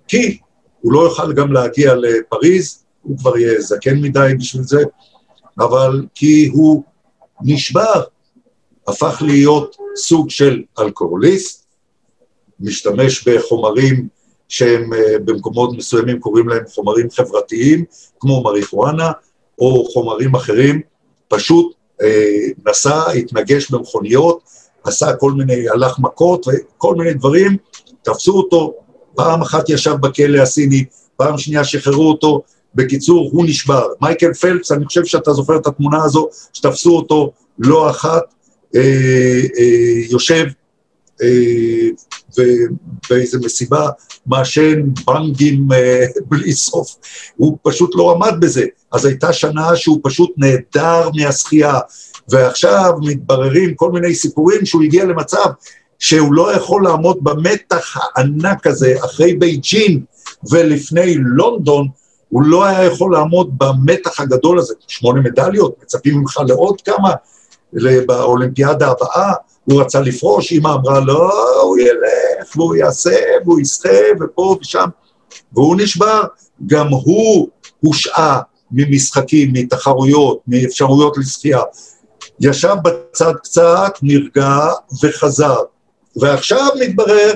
[0.09, 0.39] כי
[0.81, 4.83] הוא לא יוכל גם להגיע לפריז, הוא כבר יהיה זקן מדי בשביל זה,
[5.59, 6.83] אבל כי הוא
[7.43, 8.03] נשבר,
[8.89, 11.67] הפך להיות סוג של אלכוהוליסט,
[12.61, 14.09] משתמש בחומרים
[14.49, 17.85] שהם אה, במקומות מסוימים קוראים להם חומרים חברתיים,
[18.21, 19.13] כמו מריחואנה
[19.59, 20.81] או חומרים אחרים,
[21.29, 24.41] פשוט אה, נסע, התנגש במכוניות,
[24.85, 27.57] עשה כל מיני, הלך מכות וכל מיני דברים,
[28.03, 28.75] תפסו אותו,
[29.15, 30.85] פעם אחת ישב בכלא הסיני,
[31.17, 32.43] פעם שנייה שחררו אותו,
[32.77, 33.87] בקיצור, הוא נשבר.
[34.01, 38.23] מייקל פלפס, אני חושב שאתה זוכר את התמונה הזו, שתפסו אותו לא אחת,
[38.75, 38.81] אה,
[39.59, 40.47] אה, יושב
[41.23, 41.89] אה,
[42.39, 43.89] ובאיזה מסיבה
[44.27, 46.97] מעשן בנגים אה, בלי סוף.
[47.37, 48.65] הוא פשוט לא עמד בזה.
[48.93, 51.79] אז הייתה שנה שהוא פשוט נעדר מהשחייה,
[52.29, 55.47] ועכשיו מתבררים כל מיני סיפורים שהוא הגיע למצב
[55.99, 60.03] שהוא לא יכול לעמוד במתח הענק הזה אחרי בייג'ין
[60.51, 61.89] ולפני לונדון,
[62.29, 64.75] הוא לא היה יכול לעמוד במתח הגדול הזה.
[64.89, 67.13] שמונה מדליות, מצפים ממך לעוד כמה
[68.07, 69.33] באולימפיאדה הבאה,
[69.65, 71.31] הוא רצה לפרוש, אמא אמרה, לא,
[71.63, 73.89] הוא ילך, והוא יעשה, והוא ישחה,
[74.21, 74.89] ופה ושם,
[75.53, 76.23] והוא נשבר.
[76.67, 77.49] גם הוא
[77.81, 81.61] הושעה ממשחקים, מתחרויות, מאפשרויות לשחייה.
[82.41, 84.59] ישב בצד קצת, נרגע
[85.03, 85.57] וחזר.
[86.17, 87.33] ועכשיו מתברר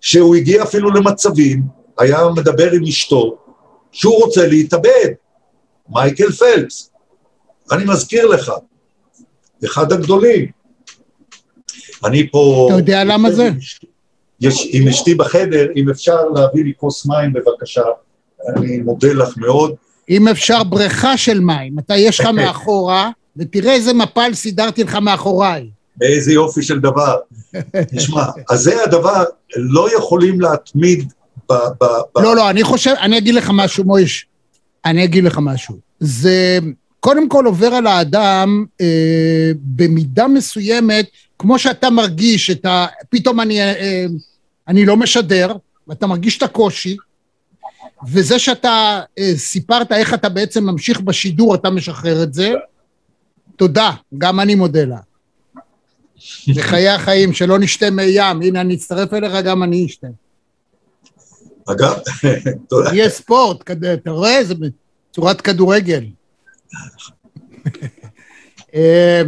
[0.00, 1.62] שהוא הגיע אפילו למצבים,
[1.98, 3.36] היה מדבר עם אשתו,
[3.92, 5.08] שהוא רוצה להתאבד.
[5.88, 6.90] מייקל פלפס.
[7.72, 8.52] אני מזכיר לך,
[9.64, 10.46] אחד הגדולים.
[12.04, 12.68] אני פה...
[12.70, 13.50] אתה יודע למה זה?
[14.40, 17.82] יש, עם אשתי בחדר, אם אפשר להביא לי כוס מים בבקשה,
[18.48, 19.74] אני מודה לך מאוד.
[20.08, 25.70] אם אפשר בריכה של מים, אתה יש לך מאחורה, ותראה איזה מפל סידרתי לך מאחוריי.
[26.02, 27.16] איזה יופי של דבר.
[27.96, 29.24] תשמע, אז זה הדבר,
[29.56, 31.12] לא יכולים להתמיד
[31.80, 31.84] ב...
[32.18, 34.26] לא, לא, אני חושב, אני אגיד לך משהו, מויש.
[34.84, 35.78] אני אגיד לך משהו.
[36.00, 36.58] זה
[37.00, 41.06] קודם כל עובר על האדם אה, במידה מסוימת,
[41.38, 42.86] כמו שאתה מרגיש את ה...
[43.10, 44.06] פתאום אני, אה,
[44.68, 45.56] אני לא משדר,
[45.88, 46.96] ואתה מרגיש את הקושי,
[48.08, 52.52] וזה שאתה אה, סיפרת איך אתה בעצם ממשיך בשידור, אתה משחרר את זה,
[53.56, 54.98] תודה, גם אני מודה לה.
[56.48, 60.06] לחיי החיים, שלא נשתה מי ים, הנה אני אצטרף אליך, גם אני אשתה.
[61.68, 61.94] אגב,
[62.68, 62.94] תודה.
[62.94, 64.44] יהיה ספורט, אתה רואה?
[64.44, 66.04] זה בצורת כדורגל.
[68.74, 69.22] אה,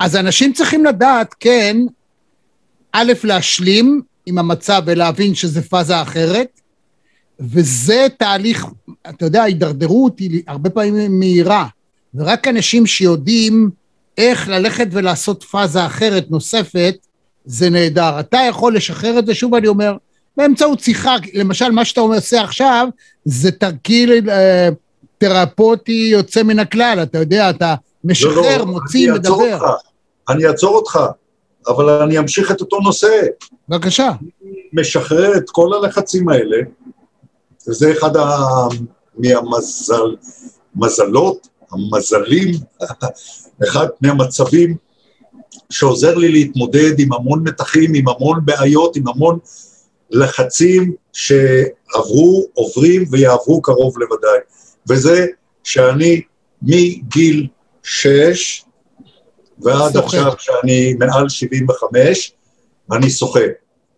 [0.00, 1.76] אז אנשים צריכים לדעת, כן,
[2.92, 6.60] א', להשלים עם המצב ולהבין שזה פאזה אחרת,
[7.40, 8.66] וזה תהליך,
[9.08, 11.66] אתה יודע, ההידרדרות היא הרבה פעמים מהירה,
[12.14, 13.70] ורק אנשים שיודעים
[14.18, 16.94] איך ללכת ולעשות פאזה אחרת, נוספת,
[17.44, 18.20] זה נהדר.
[18.20, 19.96] אתה יכול לשחרר את זה, שוב אני אומר,
[20.36, 22.88] באמצעות שיחה, למשל, מה שאתה עושה עכשיו,
[23.24, 24.68] זה תרגיל אה,
[25.18, 29.54] תרפוטי יוצא מן הכלל, אתה יודע, אתה משחרר, לא, לא, מוציא, אני מדבר.
[29.54, 29.64] אותך,
[30.28, 31.00] אני אעצור אותך,
[31.68, 33.20] אבל אני אמשיך את אותו נושא.
[33.68, 34.10] בבקשה.
[34.72, 36.56] משחרר את כל הלחצים האלה,
[37.68, 38.36] וזה אחד ה...
[39.18, 40.16] מהמזל,
[40.76, 42.54] מזלות, המזלים,
[43.68, 44.76] אחד מהמצבים
[45.70, 49.38] שעוזר לי להתמודד עם המון מתחים, עם המון בעיות, עם המון
[50.10, 54.38] לחצים שעברו, עוברים ויעברו קרוב לוודאי.
[54.88, 55.26] וזה
[55.64, 56.22] שאני
[56.62, 57.46] מגיל
[57.82, 58.64] שש
[59.58, 60.28] ועד שוחה.
[60.28, 62.32] עכשיו שאני מעל 75,
[62.92, 63.40] אני שוחה.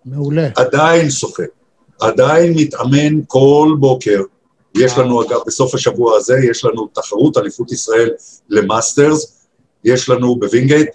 [0.05, 0.49] מעולה.
[0.57, 1.43] עדיין שוחה.
[2.01, 4.23] עדיין מתאמן כל בוקר
[4.77, 8.11] יש לנו אגב בסוף השבוע הזה, יש לנו תחרות אליפות ישראל
[8.49, 9.47] ל Masters,
[9.85, 10.89] יש לנו בווינגייט,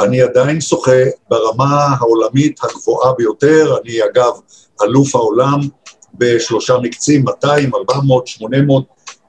[0.00, 4.32] אני עדיין שוחה ברמה העולמית הגבוהה ביותר, אני אגב
[4.82, 5.60] אלוף העולם
[6.14, 8.84] בשלושה מקצים, 200, 400, 800,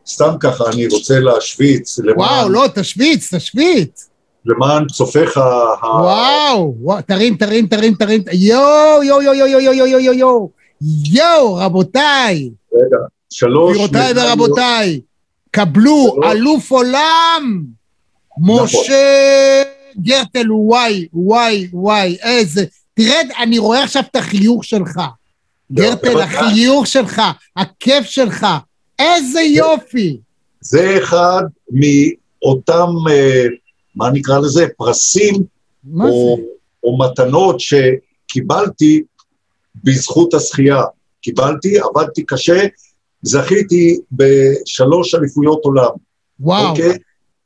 [0.08, 2.00] סתם ככה אני רוצה להשוויץ.
[2.00, 4.10] למען, וואו, לא, תשוויץ, תשוויץ.
[4.46, 5.42] למען צופיך ה...
[5.84, 10.50] וואו, וואו, תרים, תרים, תרים, תרים, יואו, יואו, יואו, יואו, יואו, יואו, יואו, יואו,
[11.14, 12.50] יואו, רבותיי.
[12.74, 12.98] רגע,
[13.30, 13.78] שלוש...
[13.78, 15.02] גבירותיי ורבותיי,
[15.52, 17.64] קבלו אלוף עולם,
[18.38, 19.64] משה
[19.98, 22.66] גרטל, וואי, וואי, וואי, איזה...
[22.94, 25.00] תרד, אני רואה עכשיו את החיוך שלך.
[25.72, 27.22] גרטל, החיוך שלך,
[27.56, 28.48] הכיף שלך,
[29.00, 30.18] איזה יופי.
[30.62, 33.46] זה אחד מאותם, אה,
[33.96, 35.36] מה נקרא לזה, פרסים
[36.00, 36.40] או,
[36.84, 39.04] או מתנות שקיבלתי
[39.84, 40.82] בזכות השחייה.
[41.22, 42.66] קיבלתי, עבדתי קשה,
[43.22, 45.92] זכיתי בשלוש אליפויות עולם.
[46.40, 46.70] וואו.
[46.70, 46.98] אוקיי?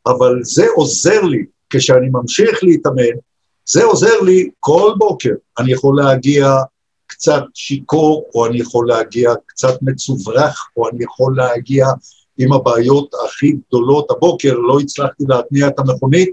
[0.07, 3.17] אבל זה עוזר לי, כשאני ממשיך להתאמן,
[3.65, 5.33] זה עוזר לי כל בוקר.
[5.59, 6.55] אני יכול להגיע
[7.07, 11.87] קצת שיכור, או אני יכול להגיע קצת מצוברח, או אני יכול להגיע
[12.37, 14.11] עם הבעיות הכי גדולות.
[14.11, 16.29] הבוקר לא הצלחתי להתניע את המכונית,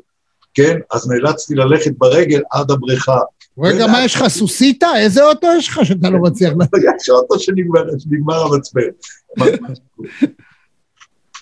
[0.54, 0.78] כן?
[0.92, 3.18] אז נאלצתי ללכת ברגל עד הבריכה.
[3.58, 4.86] רגע, מה יש לך, סוסיתא?
[4.96, 6.52] איזה אוטו יש לך שאתה לא מצליח?
[7.00, 8.80] יש אוטו שנגמר המצפן.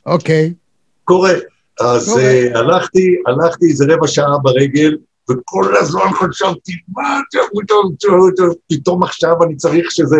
[0.06, 0.54] אוקיי.
[1.04, 1.32] קורה.
[1.80, 4.96] אז אה, הלכתי, הלכתי איזה רבע שעה ברגל,
[5.30, 7.38] וכל הזמן חשבתי, מה אתה,
[8.68, 10.16] פתאום עכשיו אני צריך שזה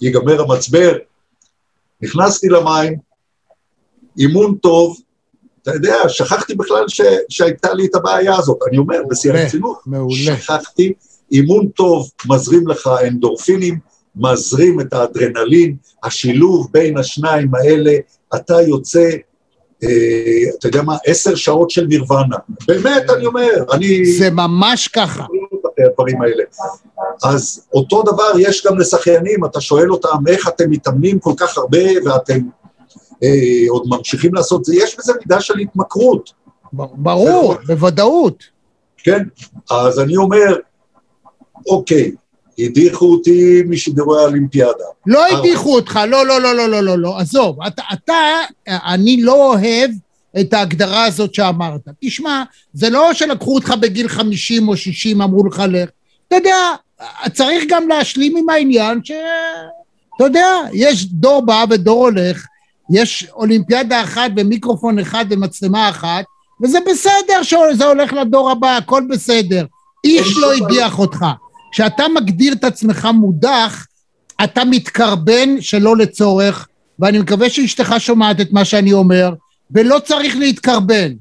[0.00, 0.92] ייגמר המצבר.
[2.02, 2.98] נכנסתי למים,
[4.18, 4.96] אימון טוב,
[5.62, 8.58] אתה יודע, שכחתי בכלל ש, שהייתה לי את הבעיה הזאת.
[8.68, 9.78] אני אומר, בשיא הרצינות,
[10.10, 10.92] שכחתי,
[11.32, 13.78] אימון טוב מזרים לך אנדורפינים,
[14.16, 17.92] מזרים את האדרנלין, השילוב בין השניים האלה,
[18.34, 19.10] אתה יוצא
[19.78, 22.36] אתה יודע מה, עשר שעות של נירוונה.
[22.66, 24.12] באמת, אני אומר, אני...
[24.12, 25.24] זה ממש ככה.
[25.90, 26.44] הדברים האלה.
[27.24, 31.78] אז אותו דבר יש גם לשחיינים, אתה שואל אותם איך אתם מתאמנים כל כך הרבה
[32.04, 32.38] ואתם
[33.22, 33.28] אה,
[33.68, 36.32] עוד ממשיכים לעשות זה, יש בזה מידה של התמכרות.
[36.72, 38.44] ברור, בוודאות.
[38.96, 39.22] כן,
[39.70, 40.56] אז אני אומר,
[41.66, 42.12] אוקיי,
[42.58, 44.84] הדיחו אותי משידורי האולימפיאדה.
[45.06, 48.14] לא הדיחו אותך, לא, לא, לא, לא, לא, לא, לא, עזוב, אתה, אתה,
[48.68, 49.90] אני לא אוהב
[50.40, 51.80] את ההגדרה הזאת שאמרת.
[52.00, 52.42] תשמע,
[52.72, 55.88] זה לא שלקחו אותך בגיל 50 או 60, אמרו לך לך.
[56.28, 56.56] אתה יודע,
[57.32, 59.12] צריך גם להשלים עם העניין ש...
[60.16, 62.46] אתה יודע, יש דור בא ודור הולך,
[62.90, 66.24] יש אולימפיאדה אחת ומיקרופון אחד ומצלמה אחת,
[66.62, 69.64] וזה בסדר שזה הולך לדור הבא, הכל בסדר.
[70.04, 71.26] איש לא הדיח אותך.
[71.76, 73.86] כשאתה מגדיר את עצמך מודח,
[74.44, 79.30] אתה מתקרבן שלא לצורך, ואני מקווה שאשתך שומעת את מה שאני אומר,
[79.70, 81.12] ולא צריך להתקרבן.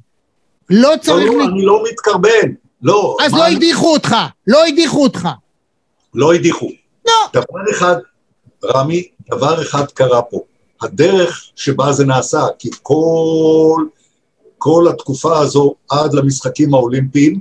[0.70, 1.28] לא צריך...
[1.28, 3.18] לא, לא, אני לא מתקרבן, לא.
[3.26, 4.15] אז לא הדיחו אותך,
[4.48, 5.28] לא הדיחו אותך.
[6.13, 6.70] לא הדיחו.
[7.08, 7.13] לא.
[7.34, 7.96] דבר אחד,
[8.65, 10.39] רמי, דבר אחד קרה פה.
[10.82, 13.86] הדרך שבה זה נעשה, כי כל,
[14.58, 17.39] כל התקופה הזו עד למשחקים האולימפיים,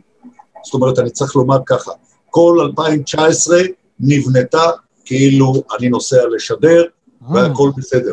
[0.64, 1.90] זאת אומרת, אני צריך לומר ככה,
[2.34, 3.58] כל 2019
[4.00, 4.70] נבנתה
[5.04, 7.34] כאילו אני נוסע לשדר אה.
[7.34, 8.12] והכל בסדר.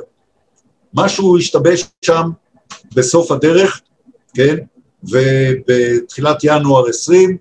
[0.94, 2.30] משהו השתבש שם
[2.96, 3.82] בסוף הדרך,
[4.34, 4.56] כן,
[5.04, 7.38] ובתחילת ינואר 20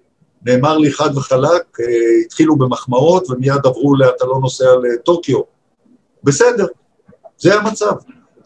[0.47, 1.87] נאמר לי חד וחלק, אה,
[2.27, 5.40] התחילו במחמאות ומיד עברו ל"אתה לא נוסע לטוקיו".
[6.25, 6.66] בסדר,
[7.38, 7.93] זה המצב.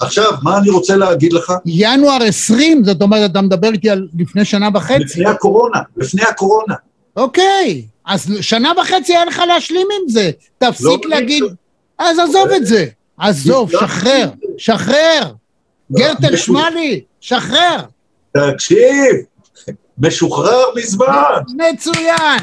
[0.01, 1.53] עכשיו, מה אני רוצה להגיד לך?
[1.66, 5.05] ינואר 20, זאת אומרת, אתה מדבר איתי על לפני שנה וחצי.
[5.05, 6.75] לפני הקורונה, לפני הקורונה.
[7.16, 10.30] אוקיי, אז שנה וחצי היה לך להשלים עם זה.
[10.58, 11.44] תפסיק לא להגיד...
[11.98, 12.86] אז עזוב את זה.
[13.18, 15.20] עזוב, שחרר, שחרר.
[15.90, 17.76] לא, גרטל, שמע לי, שחרר.
[18.32, 19.14] תקשיב,
[19.98, 21.40] משוחרר מזמן.
[21.56, 22.40] מצוין.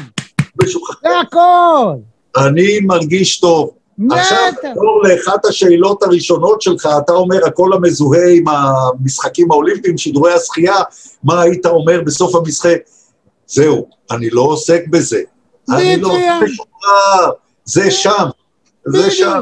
[0.62, 0.96] משוחרר.
[1.02, 1.94] זה הכל.
[2.36, 3.70] אני מרגיש טוב.
[4.10, 10.76] עכשיו תחזור לאחת השאלות הראשונות שלך, אתה אומר הכל המזוהה עם המשחקים האולימפיים, שידורי השחייה,
[11.24, 12.78] מה היית אומר בסוף המשחק?
[13.46, 15.20] זהו, אני לא עוסק בזה.
[15.70, 17.30] אני לא משוחרר,
[17.64, 18.26] זה שם,
[18.86, 19.40] זה שם.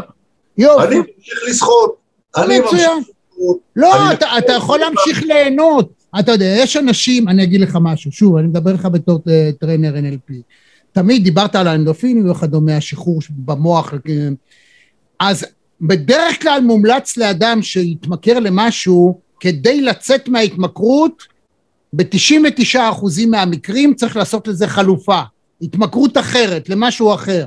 [0.59, 1.97] אני ממשיך לשחות.
[2.37, 3.59] אני ממשיך לשחות.
[3.77, 5.93] לא, אתה יכול להמשיך ליהנות.
[6.21, 9.21] אתה יודע, יש אנשים, אני אגיד לך משהו, שוב, אני מדבר לך בתור
[9.61, 10.33] trainer NLP.
[10.93, 13.95] תמיד דיברת על האנדורפינים וכדומה, השחרור במוח.
[14.05, 14.35] כן.
[15.21, 15.47] אז
[15.81, 21.23] בדרך כלל מומלץ לאדם שיתמכר למשהו, כדי לצאת מההתמכרות,
[21.93, 25.21] ב-99% מהמקרים צריך לעשות לזה חלופה.
[25.63, 27.47] התמכרות אחרת, למשהו אחר.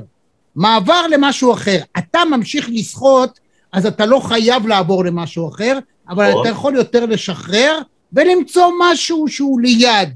[0.56, 1.78] מעבר למשהו אחר.
[1.98, 3.40] אתה ממשיך לשחות,
[3.72, 7.78] אז אתה לא חייב לעבור למשהו אחר, אבל אתה יכול יותר לשחרר
[8.12, 10.08] ולמצוא משהו שהוא ליד,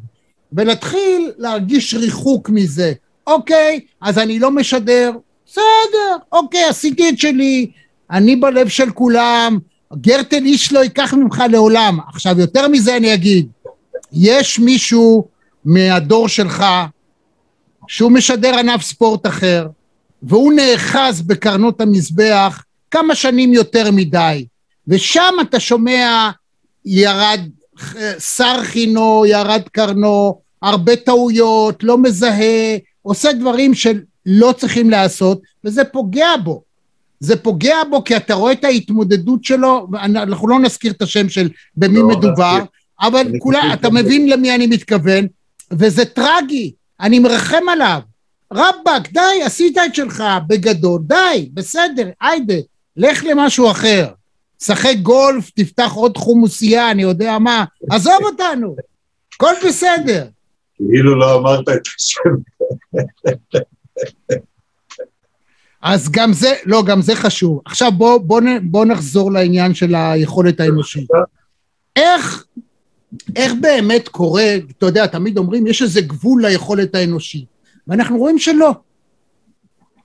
[0.53, 2.93] ולהתחיל להרגיש ריחוק מזה.
[3.27, 5.13] אוקיי, אז אני לא משדר,
[5.47, 7.71] בסדר, אוקיי, עשיתי את שלי,
[8.11, 9.59] אני בלב של כולם,
[9.95, 11.99] גרטל איש לא ייקח ממך לעולם.
[12.09, 13.49] עכשיו, יותר מזה אני אגיד,
[14.13, 15.29] יש מישהו
[15.65, 16.65] מהדור שלך
[17.89, 19.67] שהוא משדר ענף ספורט אחר,
[20.23, 24.47] והוא נאחז בקרנות המזבח כמה שנים יותר מדי,
[24.89, 26.31] ושם אתה שומע
[26.85, 27.41] ירד
[28.19, 36.37] שר חינו, ירד קרנו, הרבה טעויות, לא מזהה, עושה דברים שלא צריכים לעשות, וזה פוגע
[36.45, 36.63] בו.
[37.21, 41.49] זה פוגע בו כי אתה רואה את ההתמודדות שלו, אנחנו לא נזכיר את השם של
[41.77, 42.59] במי לא, מדובר,
[43.01, 45.27] אבל כולה, אתה מבין למי אני מתכוון,
[45.73, 48.01] וזה טרגי, אני מרחם עליו.
[48.53, 52.55] רבאק, די, עשית את שלך בגדול, די, בסדר, היידה,
[52.97, 54.09] לך למשהו אחר.
[54.63, 58.77] שחק גולף, תפתח עוד חומוסייה, אני יודע מה, עזוב אותנו,
[59.35, 60.27] הכל בסדר.
[60.77, 62.31] כאילו לא אמרת את השם.
[65.83, 67.61] אז גם זה, לא, גם זה חשוב.
[67.65, 71.09] עכשיו בוא, בוא, בוא נחזור לעניין של היכולת האנושית.
[71.97, 72.45] איך,
[73.37, 77.45] איך באמת קורה, אתה יודע, תמיד אומרים, יש איזה גבול ליכולת האנושית,
[77.87, 78.71] ואנחנו רואים שלא.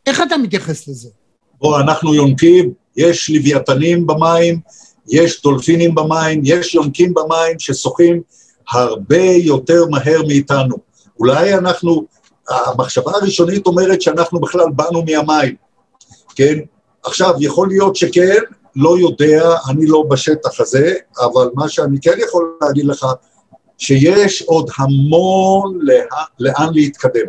[0.08, 1.10] איך אתה מתייחס לזה?
[1.60, 4.60] בוא, אנחנו יונקים, יש לוויתנים במים,
[5.10, 8.22] יש דולפינים במים, יש יונקים במים ששוחים
[8.70, 10.76] הרבה יותר מהר מאיתנו.
[11.20, 12.06] אולי אנחנו,
[12.50, 15.56] המחשבה הראשונית אומרת שאנחנו בכלל באנו מהמים,
[16.36, 16.60] כן?
[17.04, 18.40] עכשיו, יכול להיות שכן,
[18.76, 23.06] לא יודע, אני לא בשטח הזה, אבל מה שאני כן יכול להגיד לך,
[23.78, 26.04] שיש עוד המון לה,
[26.40, 27.26] לאן להתקדם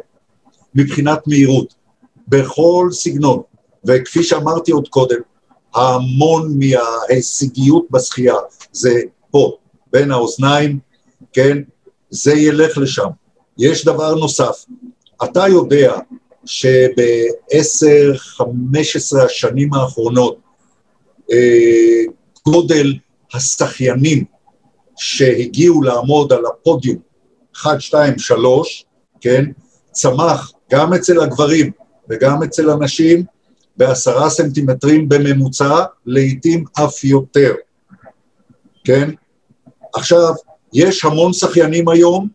[0.75, 1.75] מבחינת מהירות,
[2.29, 3.43] בכל סגנון.
[3.85, 5.19] וכפי שאמרתי עוד קודם,
[5.75, 8.35] המון מההישגיות בשחייה
[8.73, 9.57] זה פה,
[9.93, 10.79] בין האוזניים,
[11.33, 11.59] כן?
[12.11, 13.09] זה ילך לשם.
[13.59, 14.65] יש דבר נוסף,
[15.25, 15.99] אתה יודע
[16.45, 20.44] שבעשר, חמש עשרה השנים האחרונות
[22.47, 22.95] גודל
[23.35, 24.25] השחיינים
[24.97, 26.99] שהגיעו לעמוד על הפודיום,
[27.57, 28.85] 1, 2, 3,
[29.21, 29.45] כן,
[29.93, 31.71] צמח גם אצל הגברים
[32.11, 33.25] וגם אצל הנשים
[33.77, 37.55] בעשרה סנטימטרים בממוצע, לעתים אף יותר,
[38.85, 39.11] כן?
[39.95, 40.35] עכשיו,
[40.73, 42.29] יש המון שחיינים היום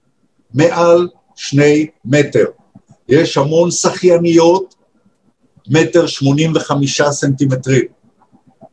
[0.54, 2.45] מעל שני מטר.
[3.10, 4.75] יש המון שחייניות,
[5.69, 7.86] מטר שמונים וחמישה סנטימטרים,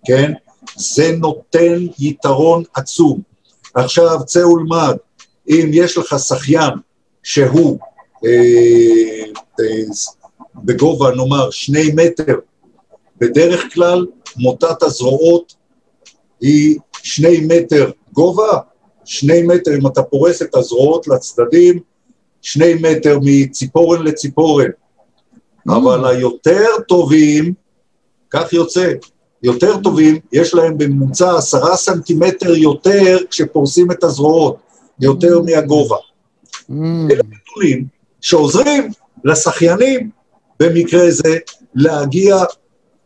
[0.07, 0.33] כן?
[0.77, 3.21] זה נותן יתרון עצום.
[3.75, 4.97] עכשיו, צא ולמד,
[5.49, 6.75] אם יש לך שחיין
[7.23, 7.79] שהוא
[8.25, 8.31] אה,
[9.61, 9.83] אה,
[10.55, 12.35] בגובה, נאמר, שני מטר,
[13.19, 15.55] בדרך כלל מוטת הזרועות
[16.41, 18.59] היא שני מטר גובה,
[19.05, 21.81] שני מטר, אם אתה פורס את הזרועות לצדדים,
[22.43, 24.67] שני מטר מציפורן לציפורן.
[24.67, 25.73] Mm.
[25.73, 27.55] אבל היותר טובים,
[28.31, 28.93] כך יוצא,
[29.43, 34.57] יותר טובים, יש להם בממוצע עשרה סנטימטר יותר כשפורסים את הזרועות,
[35.01, 35.51] יותר mm.
[35.51, 35.97] מהגובה.
[36.71, 36.73] Mm.
[37.11, 37.87] אלה נתונים
[38.21, 38.91] שעוזרים
[39.25, 40.11] לשחיינים
[40.61, 41.39] במקרה זה
[41.75, 42.37] להגיע,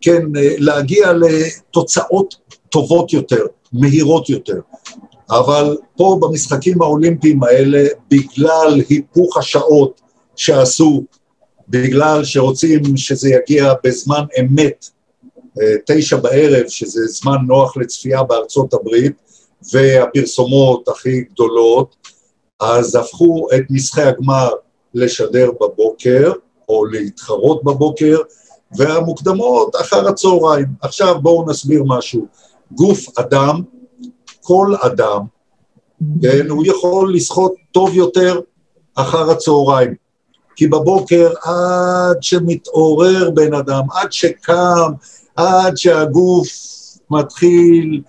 [0.01, 2.37] כן, להגיע לתוצאות
[2.69, 4.61] טובות יותר, מהירות יותר.
[5.31, 10.01] אבל פה במשחקים האולימפיים האלה, בגלל היפוך השעות
[10.37, 11.05] שעשו,
[11.69, 14.91] בגלל שרוצים שזה יגיע בזמן אמת,
[15.87, 19.13] תשע בערב, שזה זמן נוח לצפייה בארצות הברית,
[19.73, 21.97] והפרסומות הכי גדולות,
[22.61, 24.49] אז הפכו את משחקי הגמר
[24.95, 26.33] לשדר בבוקר,
[26.69, 28.19] או להתחרות בבוקר,
[28.77, 30.67] והמוקדמות אחר הצהריים.
[30.81, 32.27] עכשיו בואו נסביר משהו.
[32.73, 33.63] גוף אדם
[34.43, 35.21] כל אדם,
[36.23, 38.41] כן, הוא יכול לשחות טוב יותר
[38.95, 39.95] אחר הצהריים.
[40.57, 44.93] כי בבוקר עד שמתעורר בן אדם, עד שקם,
[45.37, 46.49] עד שהגוף
[47.11, 48.03] מתחיל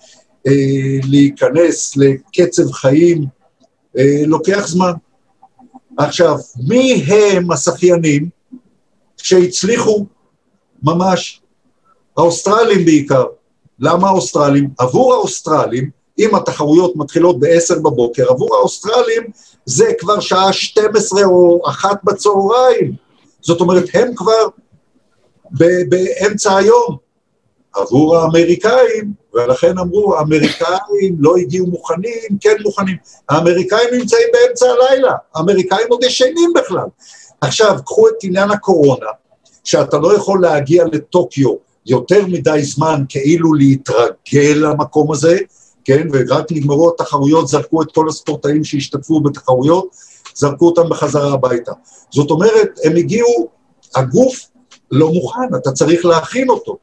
[0.46, 3.24] אה, להיכנס לקצב חיים,
[3.98, 4.92] אה, לוקח זמן.
[5.98, 6.36] עכשיו,
[6.68, 8.28] מי הם השחיינים
[9.16, 10.06] שהצליחו
[10.82, 11.40] ממש?
[12.16, 13.24] האוסטרלים בעיקר.
[13.78, 14.70] למה האוסטרלים?
[14.78, 19.22] עבור האוסטרלים, אם התחרויות מתחילות ב-10 בבוקר, עבור האוסטרלים
[19.66, 22.92] זה כבר שעה 12 או 1 בצהריים.
[23.40, 24.48] זאת אומרת, הם כבר
[25.88, 26.96] באמצע היום.
[27.74, 32.96] עבור האמריקאים, ולכן אמרו, האמריקאים לא הגיעו מוכנים, כן מוכנים.
[33.28, 36.86] האמריקאים נמצאים באמצע הלילה, האמריקאים עוד ישנים בכלל.
[37.40, 39.06] עכשיו, קחו את עניין הקורונה,
[39.64, 41.54] שאתה לא יכול להגיע לטוקיו
[41.86, 45.38] יותר מדי זמן כאילו להתרגל למקום הזה,
[45.84, 49.86] כן, ורק נגמרו התחרויות, זרקו את כל הספורטאים שהשתתפו בתחרויות,
[50.34, 51.72] זרקו אותם בחזרה הביתה.
[52.10, 53.48] זאת אומרת, הם הגיעו,
[53.94, 54.48] הגוף
[54.90, 56.76] לא מוכן, אתה צריך להכין אותו.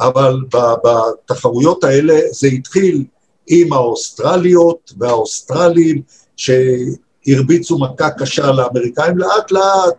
[0.00, 3.04] אבל בתחרויות האלה זה התחיל
[3.46, 6.02] עם האוסטרליות והאוסטרלים,
[6.36, 9.94] שהרביצו מכה קשה לאמריקאים, לאט לאט,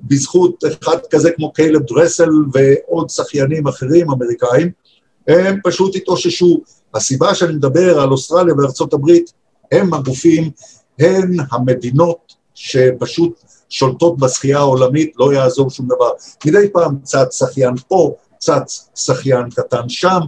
[0.00, 4.70] בזכות אחד כזה כמו קיילב דרסל ועוד שחיינים אחרים אמריקאים,
[5.28, 6.60] הם פשוט התאוששו.
[6.94, 9.32] הסיבה שאני מדבר על אוסטרליה וארצות הברית,
[9.72, 10.50] הם הגופים,
[10.98, 16.10] הן המדינות שפשוט שולטות בשחייה העולמית, לא יעזור שום דבר.
[16.46, 20.20] מדי פעם צץ שחיין פה, צץ שחיין קטן שם,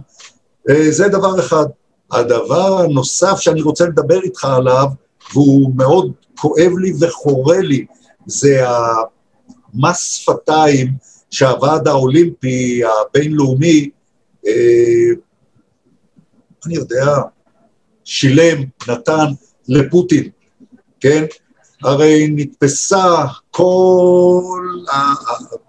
[0.69, 1.65] אה, זה דבר אחד.
[2.11, 4.87] הדבר הנוסף שאני רוצה לדבר איתך עליו,
[5.33, 7.85] והוא מאוד כואב לי וחורה לי,
[8.25, 10.93] זה המס שפתיים
[11.31, 13.89] שהוועד האולימפי הבינלאומי,
[14.47, 15.11] אה,
[16.65, 17.15] אני יודע,
[18.03, 19.25] שילם, נתן
[19.67, 20.29] לפוטין,
[20.99, 21.25] כן?
[21.83, 24.41] הרי נתפסה כל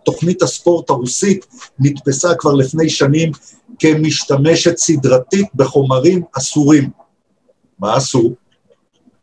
[0.04, 1.46] תוכנית הספורט הרוסית,
[1.78, 3.32] נתפסה כבר לפני שנים
[3.78, 6.90] כמשתמשת סדרתית בחומרים אסורים.
[7.78, 8.34] מה עשו?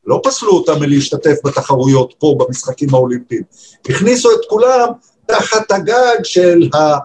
[0.07, 3.41] לא פסלו אותם מלהשתתף בתחרויות פה במשחקים האולימפיים.
[3.89, 4.87] הכניסו את כולם
[5.25, 6.97] תחת הגג של ה...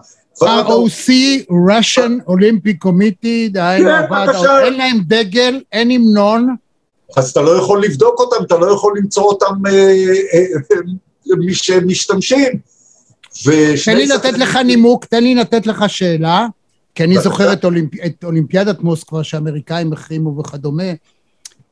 [0.43, 1.09] ROC,
[1.49, 4.63] Russian Olympic Committee, דהיינו כן.
[4.63, 6.55] אין להם דגל, אין המנון.
[7.17, 9.71] אז אתה לא יכול לבדוק אותם, אתה לא יכול למצוא אותם אה,
[10.33, 10.39] אה,
[10.71, 12.59] אה, מי שמשתמשים.
[13.85, 16.47] תן לי לתת לך נימוק, תן לי לתת לך שאלה,
[16.95, 17.17] כי אני.
[17.17, 17.91] זוכר את, אולימפ...
[18.05, 20.93] את אולימפיאדת מוסקבה שהאמריקאים החרימו וכדומה.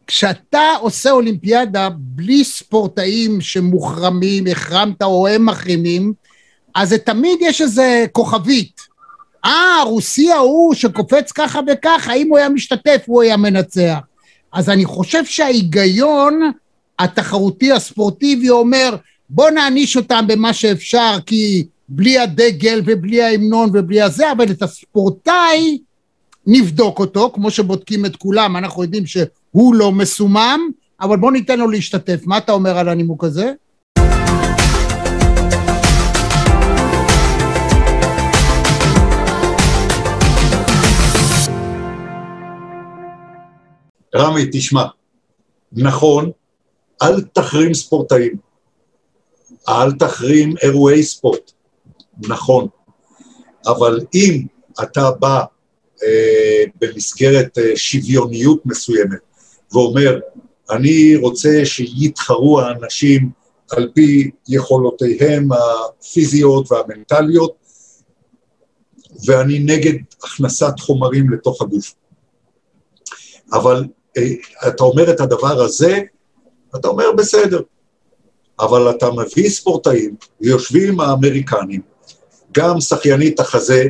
[0.08, 6.14] כשאתה עושה אולימפיאדה בלי ספורטאים שמוחרמים, החרמת או הם מחרימים,
[6.76, 8.82] אז זה תמיד יש איזה כוכבית.
[9.46, 14.00] אה, הרוסי ההוא שקופץ ככה וככה, אם הוא היה משתתף הוא היה מנצח.
[14.54, 16.52] אז אני חושב שההיגיון
[17.00, 18.96] התחרותי הספורטיבי אומר,
[19.30, 25.78] בוא נעניש אותם במה שאפשר, כי בלי הדגל ובלי ההמנון ובלי הזה, אבל את הספורטאי
[26.48, 30.60] נבדוק אותו, כמו שבודקים את כולם, אנחנו יודעים שהוא לא מסומם,
[31.02, 32.22] אבל בוא ניתן לו להשתתף.
[32.26, 33.54] מה אתה אומר על הנימוק הזה?
[44.16, 44.86] רמי, תשמע,
[45.72, 46.32] נכון,
[47.02, 48.36] אל תחרים ספורטאים,
[49.70, 51.52] אל תחרים אירועי ספורט,
[52.28, 52.68] נכון,
[53.68, 54.46] אבל אם
[54.84, 55.44] אתה בא
[56.04, 59.20] אה, במסגרת אה, שוויוניות מסוימת
[59.72, 60.20] ואומר,
[60.70, 63.30] אני רוצה שיתחרו האנשים
[63.72, 67.56] על פי יכולותיהם הפיזיות והמנטליות,
[69.26, 69.94] ואני נגד
[70.24, 71.94] הכנסת חומרים לתוך הגוף.
[73.54, 73.86] אבל
[74.68, 76.00] אתה אומר את הדבר הזה,
[76.76, 77.62] אתה אומר בסדר,
[78.60, 81.82] אבל אתה מביא ספורטאים, ויושבים האמריקנים,
[82.52, 83.88] גם שחיינית החזה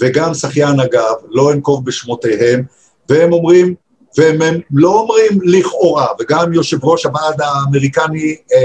[0.00, 2.62] וגם שחיין הגב, לא אנקוב בשמותיהם,
[3.08, 3.74] והם אומרים,
[4.18, 8.58] והם הם לא אומרים לכאורה, וגם יושב ראש הוועד האמריקני, אה,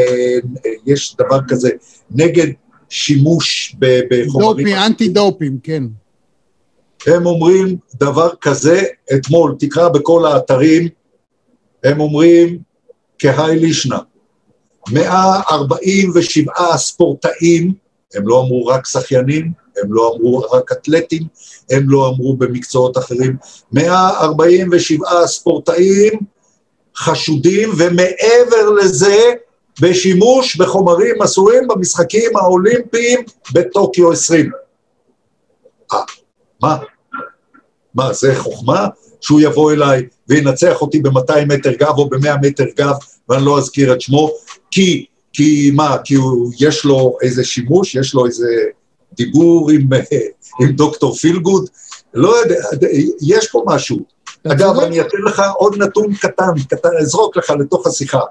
[0.66, 1.70] אה, יש דבר כזה,
[2.12, 2.48] נגד
[2.90, 4.68] שימוש בחומרים...
[4.68, 5.84] דופי, אנטי דופים, כן.
[7.08, 8.84] הם אומרים דבר כזה,
[9.16, 10.88] אתמול, תקרא בכל האתרים,
[11.84, 12.60] הם אומרים
[13.20, 13.98] כהאי לישנא,
[14.92, 17.74] 147 ספורטאים,
[18.16, 19.52] הם לא אמרו רק שחיינים,
[19.84, 21.24] הם לא אמרו רק אתלטים,
[21.72, 23.38] הם לא אמרו במקצועות אחרים,
[23.72, 26.20] 147 ספורטאים
[26.98, 29.34] חשודים, ומעבר לזה,
[29.82, 33.20] בשימוש בחומרים אסורים במשחקים האולימפיים
[33.54, 34.52] בטוקיו 20.
[35.94, 36.00] אה,
[36.62, 36.78] מה?
[37.96, 38.88] מה, זה חוכמה?
[39.22, 42.96] שהוא יבוא אליי וינצח אותי ב-200 מטר גב או ב-100 מטר גב,
[43.30, 44.32] ואני לא אזכיר את שמו,
[44.72, 48.48] כי, כי מה, כי הוא, יש לו איזה שימוש, יש לו איזה
[49.14, 49.90] דיבור עם,
[50.62, 51.70] עם דוקטור פילגוד,
[52.14, 52.56] לא יודע,
[53.22, 54.00] יש פה משהו.
[54.48, 54.80] אגב.
[54.80, 58.22] אני אתן לך עוד נתון קטן, קטן, אזרוק לך לתוך השיחה.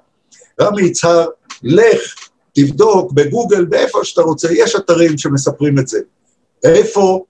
[0.61, 1.27] רמי יצהר,
[1.63, 2.15] לך,
[2.53, 5.99] תבדוק בגוגל, באיפה שאתה רוצה, יש אתרים שמספרים את זה.
[6.65, 7.25] איפה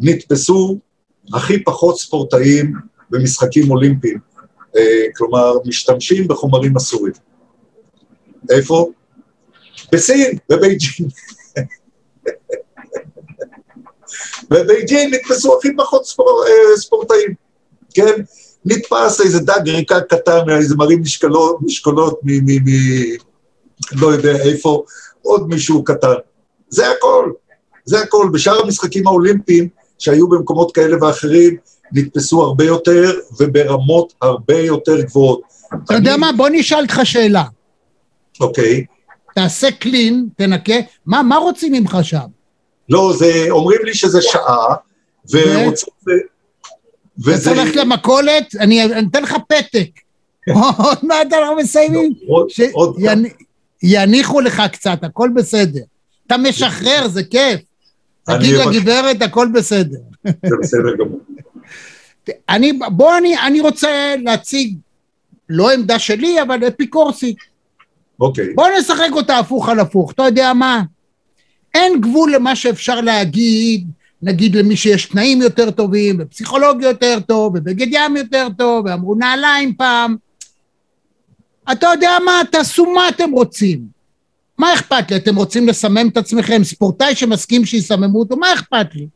[0.00, 0.78] נתפסו
[1.34, 2.74] הכי פחות ספורטאים
[3.10, 4.18] במשחקים אולימפיים,
[4.76, 7.12] אה, כלומר, משתמשים בחומרים אסורים.
[8.50, 8.90] איפה?
[9.92, 11.10] בסין, בבייג'ינג.
[14.50, 17.34] בבייג'ינג נתפסו הכי פחות ספור, אה, ספורטאים,
[17.94, 18.22] כן?
[18.64, 22.30] נתפס איזה דג רקק קטן, איזה מרים משקלות, משקולות מ...
[22.30, 22.68] מ, מ
[23.92, 24.84] לא יודע איפה,
[25.22, 26.14] עוד מישהו קטן.
[26.68, 27.32] זה הכל,
[27.84, 28.28] זה הכל.
[28.32, 29.68] בשאר המשחקים האולימפיים
[30.00, 31.56] שהיו במקומות כאלה ואחרים,
[31.92, 35.40] נתפסו הרבה יותר וברמות הרבה יותר גבוהות.
[35.84, 36.30] אתה יודע מה?
[36.36, 37.44] בוא נשאל אותך שאלה.
[38.40, 38.84] אוקיי.
[39.34, 40.74] תעשה קלין, תנקה,
[41.06, 42.26] מה, מה רוצים ממך שם?
[42.88, 44.74] לא, זה, אומרים לי שזה שעה,
[45.30, 45.92] ורוצים...
[47.22, 49.88] אתה צריך ללכת למכולת, אני אתן לך פתק.
[50.78, 52.12] עוד מעט אנחנו מסיימים.
[53.82, 55.80] יניחו לך קצת, הכל בסדר.
[56.26, 57.60] אתה משחרר, זה כיף.
[58.24, 59.98] תגיד לגברת, הכל בסדר.
[60.24, 61.20] זה בסדר גמור.
[62.48, 64.76] אני, בוא, אני, אני רוצה להציג,
[65.48, 67.36] לא עמדה שלי, אבל אפיקורסית.
[68.20, 68.54] אוקיי.
[68.54, 70.12] בוא נשחק אותה הפוך על הפוך.
[70.12, 70.82] אתה יודע מה?
[71.74, 73.86] אין גבול למה שאפשר להגיד,
[74.22, 79.74] נגיד למי שיש תנאים יותר טובים, ופסיכולוג יותר טוב, ובגד ים יותר טוב, ואמרו נעליים
[79.74, 80.16] פעם.
[81.72, 82.40] אתה יודע מה?
[82.52, 83.99] תעשו מה אתם רוצים.
[84.60, 85.16] מה אכפת לי?
[85.16, 86.64] אתם רוצים לסמם את עצמכם?
[86.64, 89.06] ספורטאי שמסכים שיסממו אותו, מה אכפת לי?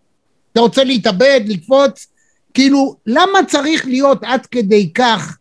[0.52, 2.06] אתה רוצה להתאבד, לקפוץ?
[2.54, 5.36] כאילו, למה צריך להיות עד כדי כך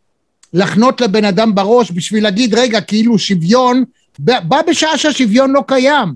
[0.53, 3.83] לחנות לבן אדם בראש בשביל להגיד, רגע, כאילו שוויון,
[4.19, 6.13] בא בשעה שהשוויון לא קיים.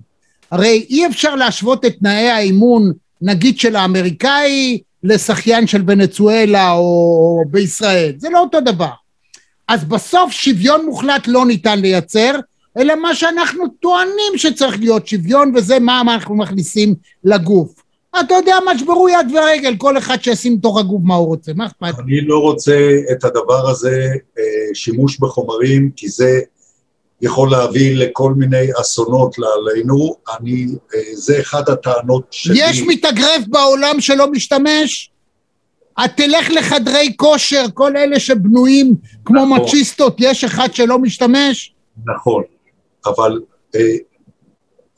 [0.51, 8.13] הרי אי אפשר להשוות את תנאי האימון, נגיד של האמריקאי, לשחיין של ונצואלה או בישראל.
[8.17, 8.91] זה לא אותו דבר.
[9.67, 12.39] אז בסוף שוויון מוחלט לא ניתן לייצר,
[12.77, 17.83] אלא מה שאנחנו טוענים שצריך להיות שוויון, וזה מה אנחנו מכניסים לגוף.
[18.19, 21.65] אתה יודע מה, שברו יד ורגל, כל אחד שישים בתוך הגוף מה הוא רוצה, מה
[21.65, 21.99] אכפת?
[21.99, 26.39] אני לא רוצה את הדבר הזה, אה, שימוש בחומרים, כי זה
[27.21, 30.15] יכול להביא לכל מיני אסונות עלינו.
[30.39, 30.65] אני,
[30.95, 32.59] אה, זה אחד הטענות שלי.
[32.61, 35.11] יש מתאגרף בעולם שלא משתמש?
[36.05, 39.59] את תלך לחדרי כושר, כל אלה שבנויים כמו נכון.
[39.59, 41.73] מצ'יסטות, יש אחד שלא משתמש?
[42.05, 42.43] נכון,
[43.05, 43.41] אבל
[43.75, 43.97] אה,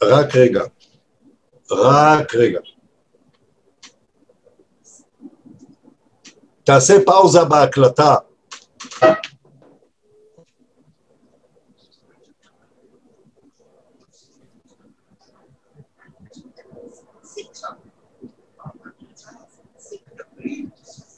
[0.04, 0.64] רק רגע,
[1.72, 2.60] רק רגע.
[6.64, 8.16] תעשה פאוזה בהקלטה.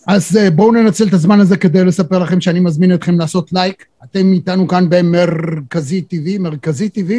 [0.07, 3.90] אז אה, בואו ננצל את הזמן הזה כדי לספר לכם שאני מזמין אתכם לעשות לייק.
[4.11, 7.11] אתם איתנו כאן במרכזי TV, מרכזי TV,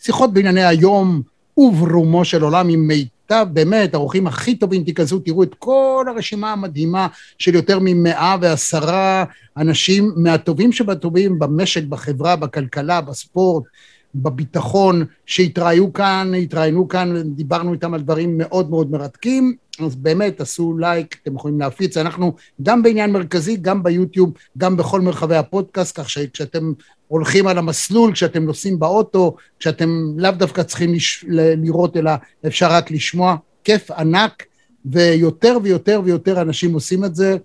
[0.00, 1.22] שיחות בענייני היום
[1.56, 7.06] וברומו של עולם עם מיטב, באמת, האורחים הכי טובים, תיכנסו, תראו את כל הרשימה המדהימה
[7.38, 9.24] של יותר ממאה ועשרה
[9.56, 13.64] אנשים מהטובים שבטובים במשק, בחברה, בכלכלה, בספורט,
[14.14, 19.56] בביטחון, שהתראיינו כאן, התראיינו כאן, דיברנו איתם על דברים מאוד מאוד מרתקים.
[19.80, 25.00] אז באמת תעשו לייק, אתם יכולים להפיץ, אנחנו גם בעניין מרכזי, גם ביוטיוב, גם בכל
[25.00, 26.72] מרחבי הפודקאסט, כך שכשאתם
[27.08, 31.24] הולכים על המסלול, כשאתם נוסעים באוטו, כשאתם לאו דווקא צריכים לש...
[31.28, 32.10] לראות, אלא
[32.46, 34.42] אפשר רק לשמוע, כיף ענק,
[34.84, 37.36] ויותר ויותר ויותר אנשים עושים את זה,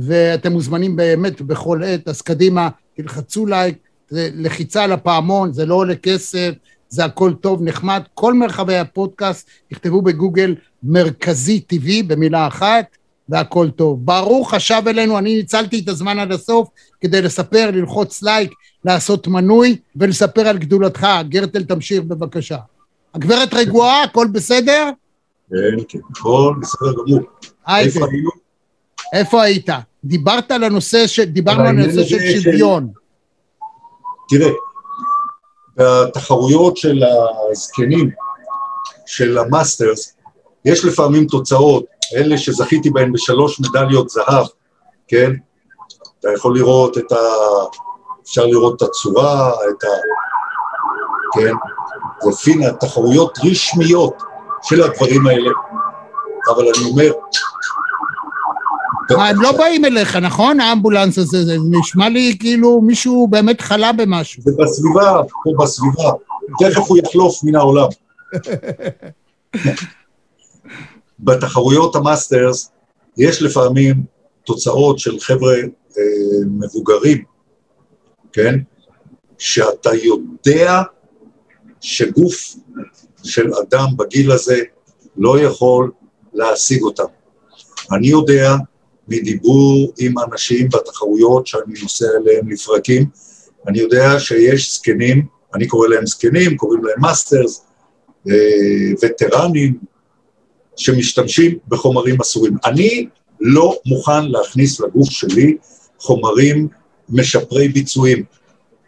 [0.00, 3.78] ואתם מוזמנים באמת בכל עת, אז קדימה, תלחצו לייק,
[4.12, 6.50] זה לחיצה על הפעמון, זה לא עולה כסף,
[6.88, 12.84] זה הכל טוב, נחמד, כל מרחבי הפודקאסט, תכתבו בגוגל מרכזי טבעי במילה אחת,
[13.28, 14.06] והכל טוב.
[14.06, 16.68] ברוך השב אלינו, אני ניצלתי את הזמן עד הסוף
[17.00, 18.52] כדי לספר, ללחוץ לייק,
[18.84, 21.06] לעשות מנוי ולספר על גדולתך.
[21.28, 22.58] גרטל, תמשיך בבקשה.
[23.14, 24.90] הגברת רגועה, הכל בסדר?
[25.50, 25.56] כן,
[25.88, 27.20] כן, הכל בסדר גמור.
[27.78, 28.30] איפה היינו?
[29.12, 29.68] איפה היית?
[30.04, 31.20] דיברת על הנושא, ש...
[31.20, 33.01] דיברנו על הנושא של שוויון.
[34.32, 34.52] תראה,
[35.76, 37.02] בתחרויות של
[37.50, 38.10] הזקנים,
[39.06, 40.16] של המאסטרס,
[40.64, 41.84] יש לפעמים תוצאות,
[42.16, 44.46] אלה שזכיתי בהן בשלוש מדליות זהב,
[45.08, 45.30] כן?
[46.20, 47.16] אתה יכול לראות את ה...
[48.22, 49.88] אפשר לראות את הצורה, את ה...
[51.34, 51.54] כן?
[52.22, 54.22] זה פינה, תחרויות רשמיות
[54.62, 55.50] של הדברים האלה.
[56.48, 57.12] אבל אני אומר...
[59.10, 60.60] הם לא באים אליך, נכון?
[60.60, 64.42] האמבולנס הזה, זה נשמע לי כאילו מישהו באמת חלה במשהו.
[64.42, 66.10] זה בסביבה, פה בסביבה.
[66.58, 67.88] תכף הוא יחלוף מן העולם.
[71.20, 72.70] בתחרויות המאסטרס
[73.16, 73.94] יש לפעמים
[74.44, 76.02] תוצאות של חבר'ה אה,
[76.46, 77.24] מבוגרים,
[78.32, 78.58] כן?
[79.38, 80.82] שאתה יודע
[81.80, 82.56] שגוף
[83.22, 84.60] של אדם בגיל הזה
[85.16, 85.90] לא יכול
[86.34, 87.04] להשיג אותם.
[87.92, 88.54] אני יודע
[89.12, 93.06] מדיבור עם אנשים בתחרויות שאני נוסע אליהם לפרקים,
[93.68, 97.64] אני יודע שיש זקנים, אני קורא להם זקנים, קוראים להם מאסטרס,
[98.30, 98.34] אה,
[99.02, 99.78] וטרנים,
[100.76, 102.56] שמשתמשים בחומרים אסורים.
[102.64, 103.06] אני
[103.40, 105.56] לא מוכן להכניס לגוף שלי
[105.98, 106.68] חומרים
[107.08, 108.24] משפרי ביצועים.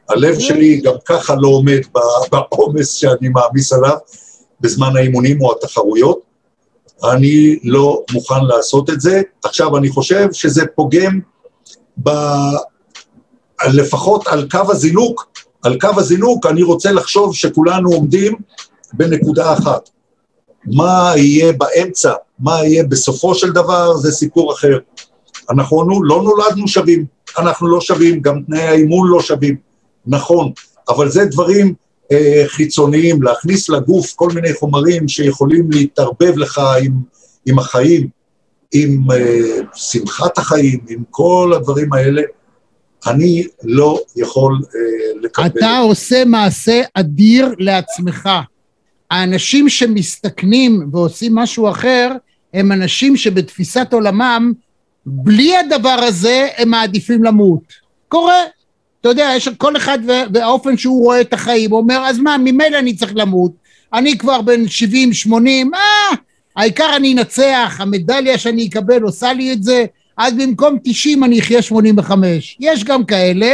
[0.09, 1.81] הלב שלי גם ככה לא עומד
[2.33, 3.97] בעומס שאני מעמיס עליו
[4.61, 6.21] בזמן האימונים או התחרויות,
[7.05, 9.23] אני לא מוכן לעשות את זה.
[9.45, 11.21] עכשיו, אני חושב שזה פוגם
[12.03, 12.11] ב...
[13.73, 15.33] לפחות על קו הזינוק,
[15.63, 18.35] על קו הזינוק אני רוצה לחשוב שכולנו עומדים
[18.93, 19.91] בנקודה אחת.
[20.67, 24.79] מה יהיה באמצע, מה יהיה בסופו של דבר, זה סיפור אחר.
[25.51, 27.05] אנחנו לא נולדנו שווים,
[27.39, 29.57] אנחנו לא שווים, גם תנאי האימון לא שווים,
[30.07, 30.53] נכון,
[30.89, 31.75] אבל זה דברים
[32.47, 36.93] חיצוניים, להכניס לגוף כל מיני חומרים שיכולים להתערבב לך עם,
[37.47, 38.09] עם החיים,
[38.75, 42.23] עם אה, שמחת החיים, עם כל הדברים האלה,
[43.07, 45.47] אני לא יכול אה, לקבל.
[45.47, 48.29] אתה עושה מעשה אדיר לעצמך.
[49.11, 52.11] האנשים שמסתכנים ועושים משהו אחר,
[52.55, 54.53] הם אנשים שבתפיסת עולמם,
[55.07, 57.63] בלי הדבר הזה, הם מעדיפים למות.
[58.09, 58.43] קורה.
[59.05, 59.99] אתה יודע, יש כל אחד
[60.33, 63.53] והאופן שהוא רואה את החיים, הוא אומר, אז מה, ממילא אני צריך למות,
[63.93, 65.81] אני כבר בן 70, 80, אה,
[66.57, 69.85] העיקר אני אנצח, המדליה שאני אקבל עושה לי את זה,
[70.19, 72.57] אז במקום 90 אני אחיה 85.
[72.61, 73.53] יש גם כאלה,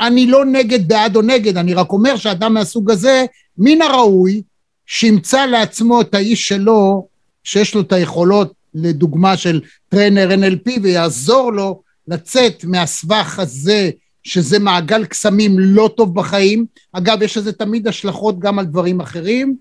[0.00, 3.24] אני לא נגד בעד או נגד, אני רק אומר שאדם מהסוג הזה,
[3.58, 4.42] מן הראוי
[4.86, 7.06] שימצא לעצמו את האיש שלו,
[7.44, 13.90] שיש לו את היכולות, לדוגמה של trainer NLP, ויעזור לו לצאת מהסבך הזה,
[14.24, 16.66] שזה מעגל קסמים לא טוב בחיים.
[16.92, 19.56] אגב, יש לזה תמיד השלכות גם על דברים אחרים,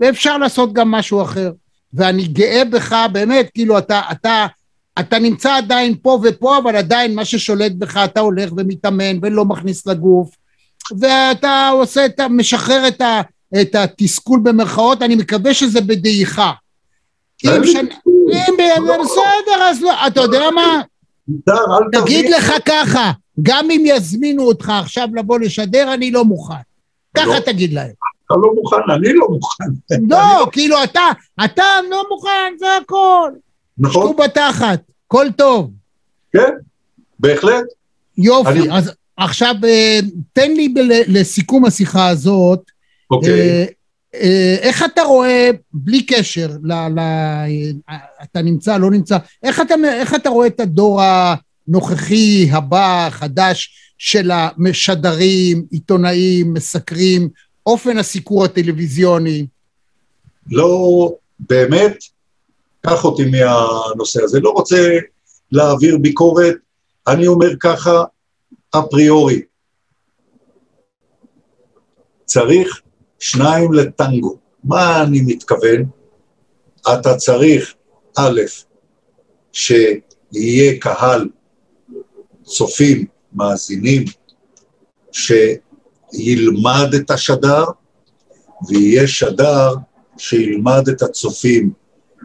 [0.00, 1.52] ואפשר לעשות גם משהו אחר.
[1.94, 4.46] ואני גאה בך, באמת, כאילו, אתה, אתה,
[4.98, 9.86] אתה נמצא עדיין פה ופה, אבל עדיין מה ששולט בך, אתה הולך ומתאמן ולא מכניס
[9.86, 10.30] לגוף,
[10.98, 13.20] ואתה עושה, אתה משחרר את ה...
[13.60, 16.52] את התסכול במרכאות, אני מקווה שזה בדעיכה.
[17.44, 17.94] אם שנה...
[18.48, 18.54] אם
[19.04, 20.82] בסדר, אז לא, אתה יודע מה?
[21.92, 23.12] תגיד לך ככה,
[23.42, 26.54] גם אם יזמינו אותך עכשיו לבוא לשדר, אני לא מוכן.
[27.16, 27.40] ככה לא.
[27.40, 27.92] תגיד להם.
[28.26, 29.64] אתה לא מוכן, אני לא מוכן.
[30.08, 31.00] לא, כאילו אתה,
[31.44, 33.30] אתה לא מוכן, זה הכל.
[33.78, 34.02] נכון.
[34.02, 35.70] שתו בתחת, כל טוב.
[36.32, 36.50] כן,
[37.18, 37.64] בהחלט.
[38.18, 39.98] יופי, אז עכשיו אה,
[40.32, 40.74] תן לי
[41.08, 42.60] לסיכום השיחה הזאת,
[43.10, 43.30] אוקיי.
[43.30, 43.64] אה,
[44.14, 47.00] אה, איך אתה רואה, בלי קשר, ל, ל,
[48.22, 51.00] אתה נמצא, לא נמצא, איך אתה, איך אתה רואה את הדור
[51.70, 57.28] הנוכחי, הבא, החדש, של המשדרים, עיתונאים, מסקרים,
[57.66, 59.46] אופן הסיקור הטלוויזיוני?
[60.50, 61.98] לא, באמת,
[62.80, 64.40] קח אותי מהנושא הזה.
[64.40, 64.98] לא רוצה
[65.52, 66.54] להעביר ביקורת,
[67.08, 68.04] אני אומר ככה,
[68.70, 69.42] אפריורי.
[72.24, 72.80] צריך
[73.18, 74.38] שניים לטנגו.
[74.64, 75.84] מה אני מתכוון?
[76.92, 77.74] אתה צריך,
[78.18, 78.40] א',
[79.52, 81.28] שיהיה קהל
[82.50, 84.04] צופים, מאזינים,
[85.12, 87.64] שילמד את השדר,
[88.68, 89.74] ויהיה שדר
[90.18, 91.72] שילמד את הצופים.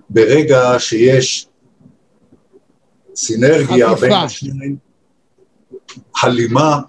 [0.09, 1.47] ברגע שיש
[3.15, 4.77] סינרגיה בין השניים,
[6.21, 6.79] הלימה,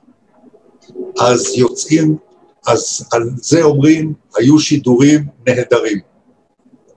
[1.21, 2.17] אז יוצאים
[2.67, 6.01] אז על זה אומרים, היו שידורים נהדרים.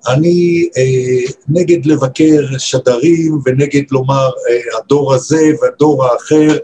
[0.07, 6.57] אני אה, נגד לבקר שדרים ונגד לומר אה, הדור הזה והדור האחר.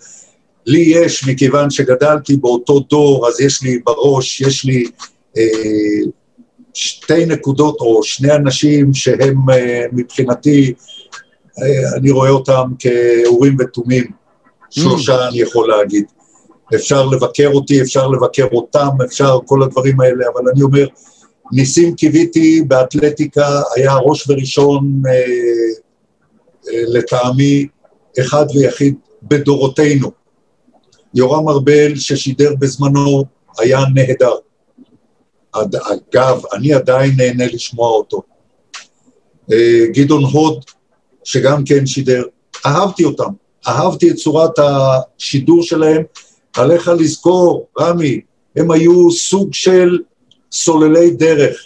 [0.66, 4.84] לי יש, מכיוון שגדלתי באותו דור, אז יש לי בראש, יש לי
[5.38, 5.44] אה,
[6.74, 10.74] שתי נקודות או שני אנשים שהם אה, מבחינתי,
[11.62, 14.04] אה, אני רואה אותם כאורים ותומים,
[14.70, 15.30] שלושה mm.
[15.30, 16.06] אני יכול להגיד.
[16.76, 20.88] אפשר לבקר אותי, אפשר לבקר אותם, אפשר כל הדברים האלה, אבל אני אומר,
[21.52, 27.68] ניסים קיוויתי באתלטיקה היה ראש וראשון אה, אה, לטעמי
[28.20, 30.12] אחד ויחיד בדורותינו.
[31.14, 33.24] יורם ארבל ששידר בזמנו
[33.60, 34.36] היה נהדר.
[35.54, 38.22] אגב, אני עדיין נהנה לשמוע אותו.
[39.52, 40.64] אה, גדעון הוד,
[41.24, 42.24] שגם כן שידר,
[42.66, 43.30] אהבתי אותם,
[43.68, 46.04] אהבתי את צורת השידור שלהם,
[46.58, 48.22] עליך לזכור, רמי,
[48.56, 50.00] הם היו סוג של
[50.56, 51.58] סוללי דרך,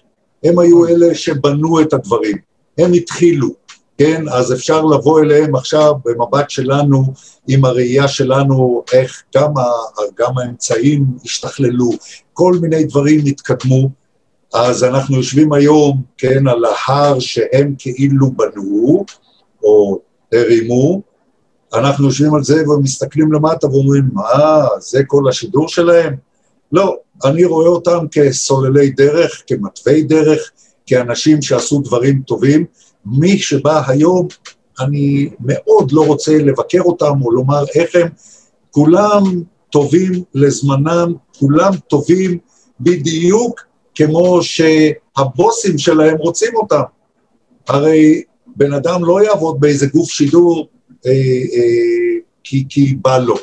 [0.44, 2.38] הם היו אלה שבנו את הדברים,
[2.78, 3.48] הם התחילו,
[3.98, 4.24] כן?
[4.32, 7.14] אז אפשר לבוא אליהם עכשיו במבט שלנו,
[7.48, 9.64] עם הראייה שלנו, איך גם, ה,
[10.20, 11.90] גם האמצעים השתכללו,
[12.34, 13.90] כל מיני דברים התקדמו,
[14.54, 19.06] אז אנחנו יושבים היום, כן, על ההר שהם כאילו בנו,
[19.64, 20.00] או
[20.34, 21.02] הרימו,
[21.74, 26.29] אנחנו יושבים על זה ומסתכלים למטה ואומרים, מה, זה כל השידור שלהם?
[26.72, 30.52] לא, אני רואה אותם כסוללי דרך, כמתווי דרך,
[30.86, 32.66] כאנשים שעשו דברים טובים.
[33.06, 34.28] מי שבא היום,
[34.80, 38.08] אני מאוד לא רוצה לבקר אותם או לומר איך הם,
[38.72, 39.24] כולם
[39.72, 42.38] טובים לזמנם, כולם טובים
[42.80, 43.62] בדיוק
[43.96, 46.82] כמו שהבוסים שלהם רוצים אותם.
[47.68, 48.24] הרי
[48.56, 50.68] בן אדם לא יעבוד באיזה גוף שידור
[51.06, 51.12] אה,
[51.54, 53.36] אה, כי, כי בא לו.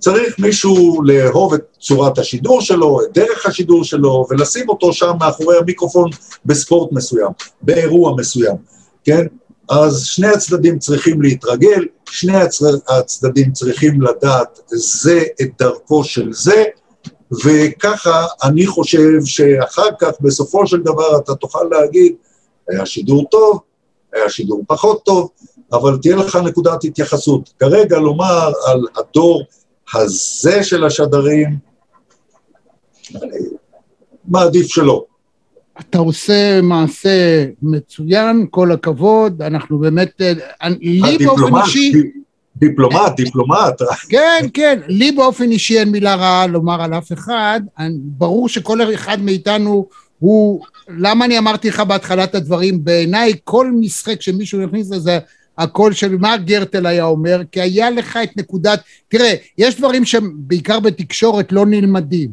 [0.00, 5.56] צריך מישהו לאהוב את צורת השידור שלו, את דרך השידור שלו, ולשים אותו שם מאחורי
[5.58, 6.10] המיקרופון
[6.46, 7.30] בספורט מסוים,
[7.62, 8.56] באירוע מסוים,
[9.04, 9.26] כן?
[9.70, 12.36] אז שני הצדדים צריכים להתרגל, שני
[12.88, 16.64] הצדדים צריכים לדעת זה את דרכו של זה,
[17.44, 22.14] וככה אני חושב שאחר כך, בסופו של דבר, אתה תוכל להגיד,
[22.68, 23.58] היה שידור טוב,
[24.12, 25.28] היה שידור פחות טוב,
[25.72, 27.50] אבל תהיה לך נקודת התייחסות.
[27.58, 29.42] כרגע לומר על הדור
[29.94, 31.58] הזה של השדרים,
[34.28, 35.04] מעדיף שלא.
[35.80, 41.92] אתה עושה מעשה מצוין, כל הכבוד, אנחנו באמת, אה, לי באופן אישי...
[42.56, 43.82] דיפלומט, דיפלומט.
[44.08, 47.60] כן, כן, לי באופן אישי אין מילה רעה לומר על אף אחד,
[47.94, 49.88] ברור שכל אחד מאיתנו
[50.18, 50.64] הוא,
[50.98, 55.18] למה אני אמרתי לך בהתחלת הדברים, בעיניי כל משחק שמישהו יכניס לזה,
[55.60, 60.80] הקול של מה גרטל היה אומר, כי היה לך את נקודת, תראה, יש דברים שבעיקר
[60.80, 62.30] בתקשורת לא נלמדים.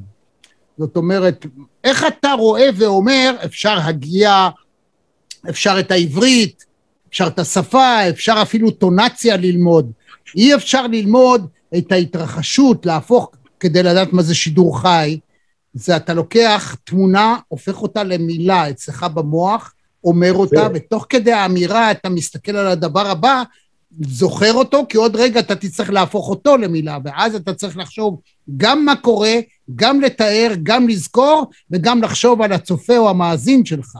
[0.78, 1.45] זאת אומרת,
[1.84, 4.49] איך אתה רואה ואומר, אפשר הגייה,
[5.49, 6.65] אפשר את העברית,
[7.09, 9.91] אפשר את השפה, אפשר אפילו טונציה ללמוד.
[10.36, 11.47] אי אפשר ללמוד
[11.78, 15.19] את ההתרחשות, להפוך, כדי לדעת מה זה שידור חי,
[15.73, 19.73] זה אתה לוקח תמונה, הופך אותה למילה אצלך במוח,
[20.04, 23.43] אומר אותה, ותוך כדי האמירה אתה מסתכל על הדבר הבא,
[24.02, 28.20] זוכר אותו, כי עוד רגע אתה תצטרך להפוך אותו למילה, ואז אתה צריך לחשוב
[28.58, 29.36] גם מה קורה,
[29.76, 33.98] גם לתאר, גם לזכור, וגם לחשוב על הצופה או המאזין שלך.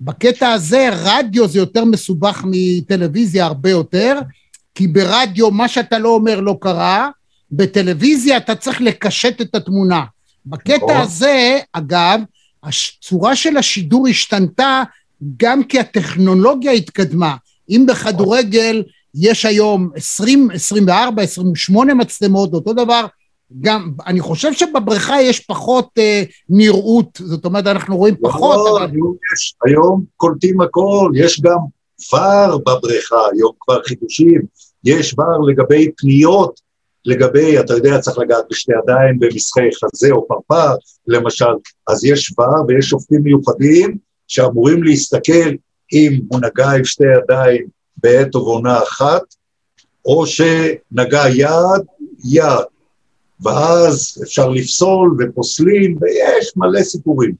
[0.00, 4.18] בקטע הזה רדיו זה יותר מסובך מטלוויזיה הרבה יותר,
[4.74, 7.08] כי ברדיו מה שאתה לא אומר לא קרה,
[7.52, 10.04] בטלוויזיה אתה צריך לקשט את התמונה.
[10.46, 10.96] בקטע נכון.
[10.96, 12.20] הזה, אגב,
[12.62, 14.82] הצורה של השידור השתנתה
[15.36, 17.36] גם כי הטכנולוגיה התקדמה.
[17.68, 18.82] אם בכדורגל
[19.14, 23.06] יש היום 20, 24, 28 מצלמות, אותו דבר,
[23.60, 28.56] גם, אני חושב שבבריכה יש פחות אה, נראות, זאת אומרת, אנחנו רואים פחות.
[28.56, 28.90] לא, אבל...
[28.92, 31.58] היום, יש, היום קולטים הכל, יש גם
[32.12, 34.42] ור בבריכה, היום כבר חידושים,
[34.84, 36.60] יש ור לגבי פניות,
[37.04, 40.74] לגבי, אתה יודע, צריך לגעת בשתי ידיים במשחקי חזה או פרפר,
[41.06, 41.44] למשל,
[41.88, 43.96] אז יש ור ויש שופטים מיוחדים
[44.30, 45.50] שאמורים להסתכל
[45.92, 47.66] אם הוא נגע עם שתי ידיים
[47.96, 49.22] בעת ובעונה אחת,
[50.04, 51.82] או שנגע יד,
[52.24, 52.64] יד.
[53.40, 57.34] ואז אפשר לפסול ופוסלים, ויש מלא סיפורים.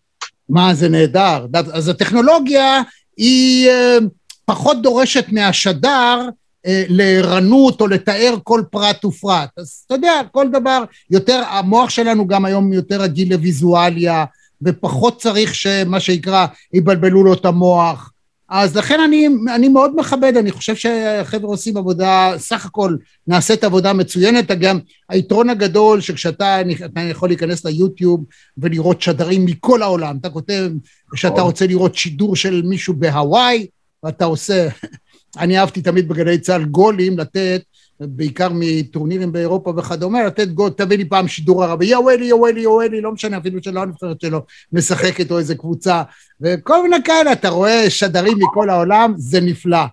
[0.49, 1.47] מה, זה נהדר.
[1.73, 2.83] אז הטכנולוגיה
[3.17, 3.99] היא אה,
[4.45, 6.29] פחות דורשת מהשדר
[6.67, 9.51] אה, לערנות או לתאר כל פרט ופרט.
[9.57, 14.25] אז אתה יודע, כל דבר, יותר, המוח שלנו גם היום יותר רגיל לוויזואליה,
[14.63, 18.13] ופחות צריך שמה שיקרא, יבלבלו לו את המוח.
[18.51, 22.97] אז לכן אני, אני מאוד מכבד, אני חושב שהחבר'ה עושים עבודה, סך הכל
[23.27, 28.25] נעשית עבודה מצוינת, גם היתרון הגדול שכשאתה אתה יכול להיכנס ליוטיוב
[28.59, 30.71] ולראות שדרים מכל העולם, אתה כותב
[31.15, 33.67] שאתה רוצה לראות שידור של מישהו בהוואי,
[34.03, 34.69] ואתה עושה,
[35.41, 37.63] אני אהבתי תמיד בגלי צה"ל גולים לתת
[38.01, 42.61] בעיקר מטורנירים באירופה וכדומה, לתת גול, תביא לי פעם שידור ערבי, יא וואלי, יא וואלי,
[42.61, 44.43] יא וואלי, לא משנה, אפילו שלא הנבחרת שלו
[44.73, 46.03] משחקת או איזה קבוצה,
[46.41, 49.85] וכל מיני כאלה, אתה רואה שדרים מכל העולם, זה נפלא.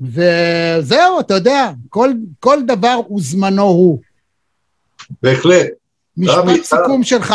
[0.00, 3.98] וזהו, אתה יודע, כל, כל דבר הוא זמנו הוא.
[5.22, 5.66] בהחלט.
[6.16, 7.34] משפט סיכום שלך.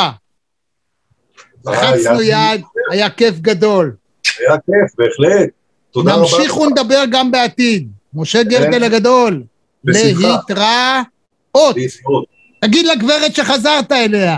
[1.66, 2.62] לחצנו יד,
[2.92, 3.96] היה כיף גדול.
[4.40, 5.50] היה כיף, בהחלט.
[5.92, 6.22] תודה רבה.
[6.22, 7.92] נמשיך ונדבר גם בעתיד.
[8.14, 9.44] משה גרטל הגדול.
[9.86, 11.76] להתראות.
[12.62, 14.38] תגיד לגברת שחזרת אליה.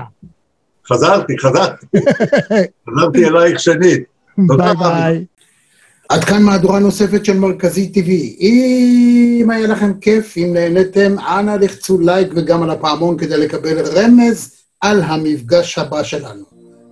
[0.88, 1.86] חזרתי, חזרתי.
[2.90, 4.04] חזרתי אלייך שנית.
[4.38, 5.26] ביי ביי.
[6.10, 8.10] עד כאן מהדורה נוספת של מרכזי TV.
[8.40, 14.56] אם היה לכם כיף, אם נהניתם, אנא לחצו לייק וגם על הפעמון כדי לקבל רמז
[14.82, 16.44] על המפגש הבא שלנו.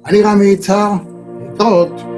[0.06, 0.91] אני רמי יצהר,
[1.43, 2.11] להתראות.